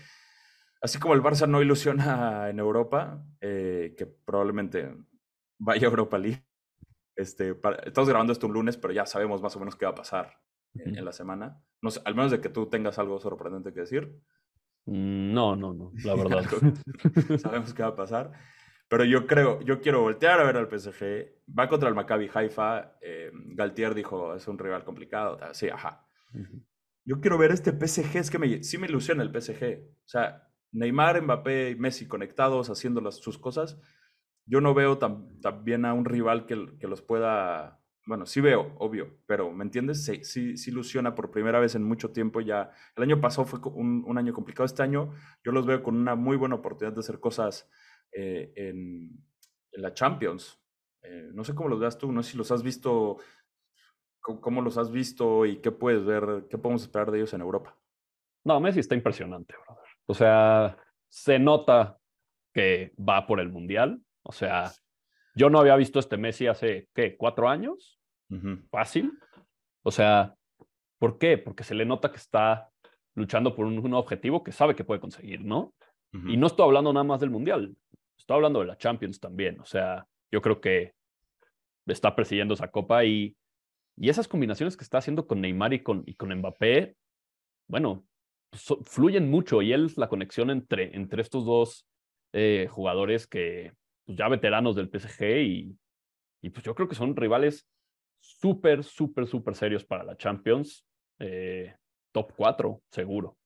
así 0.83 0.99
como 0.99 1.15
el 1.15 1.23
Barça 1.23 1.49
no 1.49 1.63
ilusiona 1.63 2.49
en 2.49 2.59
Europa, 2.59 3.25
eh, 3.41 3.95
que 3.97 4.07
probablemente 4.07 4.93
vaya 5.59 5.87
a 5.87 5.91
Europa 5.91 6.19
League, 6.19 6.45
este, 7.21 7.55
estamos 7.85 8.09
grabando 8.09 8.33
esto 8.33 8.47
un 8.47 8.55
lunes, 8.55 8.77
pero 8.77 8.95
ya 8.95 9.05
sabemos 9.05 9.43
más 9.43 9.55
o 9.55 9.59
menos 9.59 9.77
qué 9.77 9.85
va 9.85 9.93
a 9.93 9.95
pasar 9.95 10.41
en, 10.75 11.05
la 11.05 11.13
semana. 11.13 11.63
No 11.83 11.91
al 12.05 12.15
menos 12.15 12.31
de 12.31 12.41
que 12.41 12.49
tú 12.49 12.69
tengas 12.71 12.99
algo 12.99 13.21
sorprendente 13.21 13.73
que 13.73 13.81
decir. 13.81 14.19
Mm, 14.87 15.33
no, 15.33 15.55
no, 15.55 15.75
no, 15.75 15.93
la 16.05 16.15
verdad. 16.17 16.45
sabemos 17.39 17.75
qué 17.75 17.83
va 17.83 17.91
a 17.91 17.97
pasar. 17.97 18.33
Pero 18.89 19.05
yo 19.05 19.27
creo, 19.27 19.61
yo 19.61 19.81
quiero 19.81 20.01
voltear 20.01 20.41
a 20.41 20.45
ver 20.45 20.57
al 20.57 20.69
PSG. 20.69 21.29
Va 21.57 21.69
contra 21.69 21.89
el 21.89 21.95
Maccabi 21.95 22.31
Haifa. 22.33 22.97
Eh, 23.01 23.31
Galtier 23.33 23.95
dijo, 23.95 24.35
es 24.35 24.49
un 24.49 24.59
rival 24.59 24.85
complicado. 24.85 25.39
Sí, 25.53 25.69
ajá. 25.69 26.07
Yo 27.05 27.21
quiero 27.21 27.39
ver 27.39 27.53
este 27.53 27.73
PSG. 27.73 28.17
Es 28.17 28.31
que 28.31 28.39
me, 28.39 28.65
sí 28.65 28.79
me 28.79 28.89
ilusiona 28.89 29.23
el 29.23 29.31
PSG. 29.31 29.81
O 30.05 30.09
sea, 30.09 30.49
Neymar, 30.73 31.23
Mbappé 31.23 31.71
y 31.71 31.77
Messi 31.77 32.09
conectados, 32.09 32.69
haciendo 32.69 33.01
las, 33.01 33.17
sus 33.17 33.39
cosas 33.39 33.79
yo 34.51 34.61
no 34.61 34.75
veo 34.75 34.99
tan, 34.99 35.29
bien 35.63 35.85
a 35.85 35.95
un 35.95 36.05
rival 36.05 36.45
que, 36.45 36.77
que, 36.81 36.89
los 36.89 37.01
pueda, 37.03 37.81
bueno, 38.05 38.27
sí 38.27 38.41
veo, 38.41 38.75
obvio, 38.79 39.17
pero 39.27 39.53
¿me 39.53 39.63
entiendes? 39.63 40.05
Sí, 40.05 40.25
sí, 40.25 40.57
sí, 40.57 40.71
ilusiona 40.71 41.15
por 41.15 41.31
primera 41.31 41.61
vez 41.61 41.77
en 41.77 41.85
mucho 41.85 42.11
tiempo 42.11 42.41
ya. 42.41 42.73
El 42.97 43.05
año 43.05 43.21
pasado 43.21 43.47
fue 43.47 43.61
un, 43.73 44.19
año 44.19 44.33
complicado, 44.33 44.65
este 44.67 44.83
año 44.83 45.15
yo 45.45 45.53
los 45.53 45.67
veo 45.67 45.85
con 45.85 45.95
una 45.95 46.17
muy 46.17 46.37
buena 46.37 46.57
oportunidad 46.57 46.93
de 46.93 46.99
hacer 46.99 47.21
cosas 47.21 47.71
eh, 48.11 48.53
en, 48.57 49.11
en, 49.71 49.83
la 49.83 49.95
Champions. 49.95 50.61
Eh, 51.03 51.31
no 51.33 51.45
sé 51.45 51.55
cómo 51.55 51.69
los 51.69 51.79
veas 51.79 51.97
tú, 51.97 52.11
no 52.11 52.21
sé 52.25 52.33
si 52.33 52.37
los 52.37 52.51
has 52.51 52.65
visto, 52.65 53.19
cómo, 54.21 54.63
los 54.63 54.79
has 54.79 54.91
visto 54.91 55.47
y 55.47 55.59
qué 55.59 55.71
puedes 55.71 56.05
ver, 56.05 56.49
qué 56.51 56.59
podemos 56.59 56.83
esperar 56.83 57.13
de 57.13 57.19
ellos 57.19 57.33
en 57.35 57.41
Europa. 57.41 57.79
No, 58.45 58.59
Messi 58.59 58.81
está 58.81 58.97
impresionante, 58.97 59.55
brother. 59.65 59.91
O 60.07 60.15
sea, 60.15 60.77
se 61.09 61.39
nota 61.39 62.01
que 62.53 62.93
va 62.99 63.29
por 63.29 63.39
el 63.39 63.49
Mundial, 63.49 64.03
o 64.23 64.33
sea, 64.33 64.73
yo 65.35 65.51
no 65.51 65.59
había 65.59 65.77
visto 65.77 65.99
este 65.99 66.17
Messi 66.17 66.47
hace, 66.47 66.89
¿qué? 66.95 67.17
¿Cuatro 67.17 67.49
años? 67.49 67.99
Fácil. 68.71 69.13
O 69.83 69.91
sea, 69.91 70.35
¿por 70.99 71.19
qué? 71.19 71.39
Porque 71.39 71.65
se 71.65 71.75
le 71.75 71.85
nota 71.85 72.11
que 72.11 72.19
está 72.19 72.71
luchando 73.15 73.55
por 73.57 73.67
un, 73.67 73.95
objetivo 73.95 74.45
que 74.45 74.53
sabe 74.53 74.75
que 74.75 74.85
puede 74.85 75.01
conseguir, 75.01 75.45
¿no? 75.45 75.75
Y 76.13 76.37
no 76.37 76.49
estoy 76.49 76.67
hablando 76.67 76.93
nada 76.93 77.05
más 77.05 77.21
del 77.21 77.31
Mundial. 77.31 77.77
estoy 78.19 78.35
hablando 78.35 78.61
de 78.61 78.67
la 78.67 78.77
Champions 78.77 79.21
también. 79.21 79.61
O 79.61 79.65
sea, 79.65 80.07
yo 80.31 80.43
creo 80.43 80.61
que 80.61 80.93
está 81.87 82.15
persiguiendo 82.15 82.55
esa 82.55 82.71
copa 82.71 83.05
y, 83.05 83.37
y 83.97 84.09
esas 84.09 84.27
combinaciones 84.27 84.77
que 84.77 84.85
está 84.85 84.99
haciendo 84.99 85.27
con 85.27 85.41
Neymar 85.41 85.73
y 85.73 85.83
con, 85.83 86.03
y 86.07 86.15
con 86.15 86.35
Mbappé, 86.35 86.97
bueno, 87.69 88.05
fluyen 88.53 89.31
mucho 89.31 89.63
y 89.63 89.73
él 89.73 89.87
es 89.87 89.97
la 89.97 90.09
conexión 90.09 90.51
entre, 90.51 90.97
entre 90.97 91.23
estos 91.23 91.45
dos 91.45 91.87
eh, 92.33 92.67
jugadores 92.71 93.27
que 93.27 93.73
pues, 94.11 94.19
ya 94.19 94.29
veteranos 94.29 94.75
del 94.75 94.91
PSG 94.91 95.23
y, 95.41 95.79
y 96.43 96.51
pues 96.51 96.65
yo 96.65 96.75
creo 96.75 96.89
que 96.89 96.95
son 96.95 97.15
rivales 97.15 97.69
súper, 98.21 98.83
súper, 98.83 99.27
súper 99.27 99.55
serios 99.55 99.85
para 99.85 100.05
la 100.05 100.17
Champions. 100.17 100.85
Eh, 101.19 101.75
top 102.13 102.33
4, 102.37 102.83
seguro. 102.91 103.37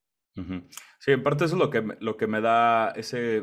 Sí, 0.99 1.11
en 1.11 1.23
parte 1.23 1.45
eso 1.45 1.55
es 1.55 1.59
lo 1.59 1.69
que, 1.69 1.81
lo 1.99 2.17
que 2.17 2.27
me 2.27 2.41
da 2.41 2.91
ese, 2.91 3.41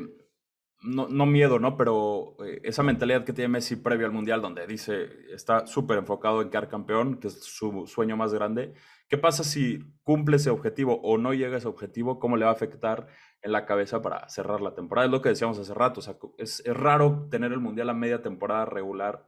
no, 0.83 1.09
no 1.09 1.27
miedo, 1.27 1.59
¿no? 1.59 1.77
Pero 1.77 2.37
eh, 2.45 2.61
esa 2.65 2.83
mentalidad 2.83 3.25
que 3.25 3.33
tiene 3.33 3.49
Messi 3.49 3.77
previo 3.77 4.07
al 4.07 4.12
Mundial, 4.12 4.43
donde 4.43 4.67
dice, 4.67 5.09
está 5.33 5.67
súper 5.67 5.99
enfocado 5.99 6.43
en 6.43 6.51
quedar 6.51 6.69
campeón, 6.69 7.19
que 7.19 7.29
es 7.29 7.45
su 7.45 7.87
sueño 7.87 8.17
más 8.17 8.35
grande. 8.35 8.75
¿Qué 9.09 9.19
pasa 9.19 9.45
si 9.45 9.81
cumple 10.03 10.37
ese 10.37 10.51
objetivo 10.51 11.01
o 11.03 11.19
no 11.19 11.35
llega 11.35 11.55
a 11.55 11.59
ese 11.59 11.69
objetivo? 11.69 12.19
¿Cómo 12.19 12.37
le 12.37 12.45
va 12.45 12.51
a 12.51 12.55
afectar 12.55 13.07
en 13.43 13.53
la 13.53 13.67
cabeza 13.67 14.03
para 14.03 14.29
cerrar 14.29 14.61
la 14.61 14.75
temporada? 14.75 15.07
Es 15.07 15.12
lo 15.12 15.23
que 15.23 15.29
decíamos 15.29 15.59
hace 15.59 15.75
rato, 15.75 16.01
o 16.01 16.03
sea, 16.03 16.17
es, 16.39 16.61
es 16.65 16.77
raro 16.77 17.29
tener 17.31 17.53
el 17.53 17.61
Mundial 17.61 17.91
a 17.91 17.95
media 17.95 18.23
temporada 18.23 18.65
regular 18.65 19.27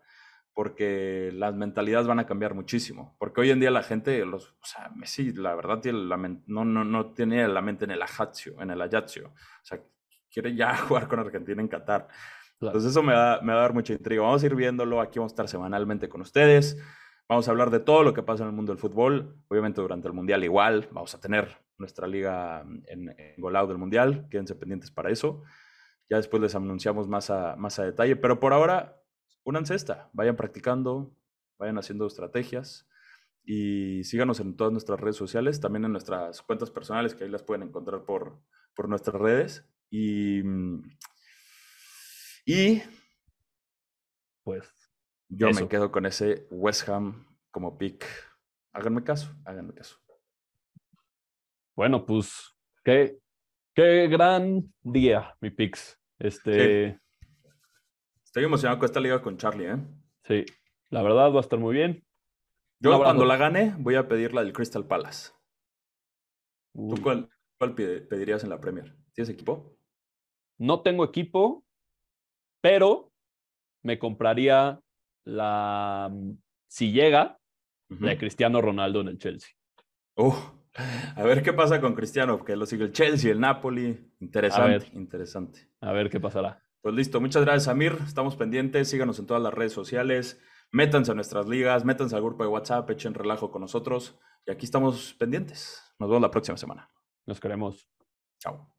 porque 0.55 1.31
las 1.35 1.55
mentalidades 1.55 2.07
van 2.07 2.21
a 2.21 2.27
cambiar 2.27 2.55
muchísimo. 2.55 3.17
Porque 3.19 3.41
hoy 3.41 3.51
en 3.51 3.59
día 3.59 3.73
la 3.73 3.83
gente, 3.83 4.25
los, 4.25 4.51
o 4.51 4.65
sea, 4.65 4.89
Messi, 4.95 5.33
la 5.33 5.55
verdad, 5.57 5.81
tiene 5.81 5.99
la 6.05 6.17
no, 6.17 6.65
no, 6.65 6.85
no 6.85 7.13
tiene 7.13 7.47
la 7.49 7.61
mente 7.61 7.85
en 7.85 7.91
el 7.91 8.01
Ajaccio, 8.01 8.63
en 8.63 8.71
el 8.71 8.81
Ajaccio. 8.81 9.33
O 9.35 9.65
sea, 9.65 9.81
quiere 10.35 10.55
ya 10.55 10.76
jugar 10.88 11.09
con 11.09 11.21
Argentina 11.21 11.62
en 11.62 11.69
Qatar. 11.69 12.09
Entonces 12.61 12.91
eso 12.91 13.03
me 13.03 13.14
va, 13.14 13.41
me 13.41 13.53
va 13.53 13.61
a 13.61 13.62
dar 13.62 13.75
mucha 13.75 13.93
intriga. 13.93 14.23
Vamos 14.23 14.43
a 14.43 14.47
ir 14.47 14.55
viéndolo, 14.55 15.00
aquí 15.00 15.19
vamos 15.19 15.33
a 15.33 15.35
estar 15.35 15.49
semanalmente 15.49 16.09
con 16.09 16.21
ustedes. 16.21 16.76
Vamos 17.29 17.49
a 17.49 17.50
hablar 17.53 17.71
de 17.71 17.81
todo 17.81 18.03
lo 18.03 18.12
que 18.12 18.23
pasa 18.23 18.43
en 18.43 18.50
el 18.50 18.55
mundo 18.55 18.73
del 18.73 18.79
fútbol. 18.79 19.37
Obviamente 19.49 19.81
durante 19.81 20.09
el 20.09 20.14
Mundial 20.14 20.45
igual, 20.45 20.88
vamos 20.93 21.14
a 21.14 21.21
tener 21.21 21.57
nuestra 21.79 22.07
liga 22.07 22.64
en, 22.87 23.14
en 23.17 23.35
Golao 23.38 23.67
del 23.67 23.79
Mundial. 23.79 24.26
Quédense 24.31 24.55
pendientes 24.55 24.91
para 24.91 25.11
eso. 25.11 25.43
Ya 26.09 26.19
después 26.19 26.43
les 26.43 26.55
anunciamos 26.55 27.09
más 27.09 27.31
a, 27.31 27.57
más 27.57 27.79
a 27.79 27.85
detalle. 27.85 28.17
Pero 28.17 28.41
por 28.41 28.53
ahora, 28.53 29.00
únanse 29.45 29.75
esta, 29.75 30.11
vayan 30.12 30.37
practicando, 30.37 31.14
vayan 31.59 31.79
haciendo 31.79 32.07
estrategias 32.07 32.88
y 33.43 34.05
síganos 34.05 34.41
en 34.41 34.57
todas 34.57 34.73
nuestras 34.73 35.00
redes 35.00 35.17
sociales, 35.17 35.61
también 35.61 35.85
en 35.85 35.93
nuestras 35.93 36.43
cuentas 36.43 36.71
personales, 36.71 37.14
que 37.14 37.25
ahí 37.25 37.31
las 37.31 37.43
pueden 37.43 37.62
encontrar 37.69 38.05
por, 38.05 38.38
por 38.75 38.88
nuestras 38.88 39.17
redes. 39.17 39.69
Y, 39.91 40.43
y 42.45 42.83
pues 44.43 44.69
yo 45.29 45.50
me 45.50 45.69
quedo 45.69 45.91
con 45.91 46.07
ese 46.07 46.47
West 46.50 46.88
Ham 46.88 47.26
como 47.50 47.79
pick. 47.79 48.05
Háganme 48.73 49.05
caso, 49.05 49.35
háganme 49.45 49.73
caso. 49.75 49.97
Bueno, 51.76 52.05
pues 52.05 52.53
qué, 52.85 53.19
qué 53.75 54.09
gran 54.09 54.73
día, 54.83 55.37
mi 55.41 55.50
picks. 55.50 55.99
Este, 56.19 57.01
Estoy 58.25 58.44
emocionado 58.44 58.79
con 58.79 58.87
esta 58.87 59.01
liga 59.01 59.23
con 59.23 59.37
Charlie, 59.37 59.70
¿eh? 59.70 59.77
Sí, 60.25 60.44
la 60.90 61.03
verdad 61.03 61.33
va 61.33 61.38
a 61.38 61.40
estar 61.40 61.59
muy 61.59 61.75
bien. 61.75 62.05
Yo 62.81 62.99
cuando 62.99 63.25
la 63.25 63.37
gane 63.37 63.75
voy 63.79 63.94
a 63.94 64.09
pedir 64.09 64.35
la 64.35 64.42
del 64.42 64.53
Crystal 64.53 64.87
Palace. 64.87 65.33
¿Tú 66.75 66.97
cuál, 67.01 67.31
pedirías 67.72 68.44
en 68.44 68.50
la 68.50 68.61
Premier? 68.61 68.94
¿Tienes 69.14 69.31
equipo? 69.31 69.77
No 70.59 70.83
tengo 70.83 71.05
equipo, 71.05 71.64
pero 72.61 73.12
me 73.83 73.98
compraría 73.98 74.81
la, 75.24 76.12
si 76.68 76.92
llega, 76.92 77.38
la 77.88 78.11
de 78.11 78.18
Cristiano 78.18 78.61
Ronaldo 78.61 79.00
en 79.00 79.09
el 79.09 79.18
Chelsea. 79.18 79.50
Uh, 80.16 80.33
a 81.16 81.22
ver 81.22 81.42
qué 81.42 81.53
pasa 81.53 81.81
con 81.81 81.94
Cristiano, 81.94 82.44
que 82.44 82.57
lo 82.57 82.66
sigue 82.66 82.85
el 82.85 82.92
Chelsea, 82.92 83.31
el 83.31 83.40
Napoli. 83.40 84.12
Interesante, 84.20 84.90
interesante. 84.94 85.68
A 85.81 85.92
ver 85.92 86.11
qué 86.11 86.20
pasará. 86.20 86.62
Pues 86.81 86.94
listo, 86.94 87.20
muchas 87.20 87.44
gracias 87.44 87.68
Amir, 87.68 87.96
estamos 88.07 88.37
pendientes, 88.37 88.88
síganos 88.88 89.18
en 89.18 89.27
todas 89.27 89.42
las 89.42 89.55
redes 89.55 89.72
sociales, 89.72 90.42
métanse 90.70 91.12
a 91.12 91.14
nuestras 91.14 91.48
ligas, 91.48 91.85
métanse 91.85 92.14
al 92.14 92.22
grupo 92.22 92.44
de 92.44 92.50
WhatsApp, 92.50 92.90
echen 92.90 93.14
relajo 93.14 93.50
con 93.50 93.62
nosotros 93.62 94.18
y 94.46 94.50
aquí 94.50 94.66
estamos 94.66 95.14
pendientes. 95.14 95.83
Nos 95.98 96.11
vemos 96.11 96.20
la 96.20 96.31
próxima 96.31 96.59
semana. 96.59 96.90
Nos 97.27 97.41
queremos. 97.41 97.89
Chao. 98.39 98.75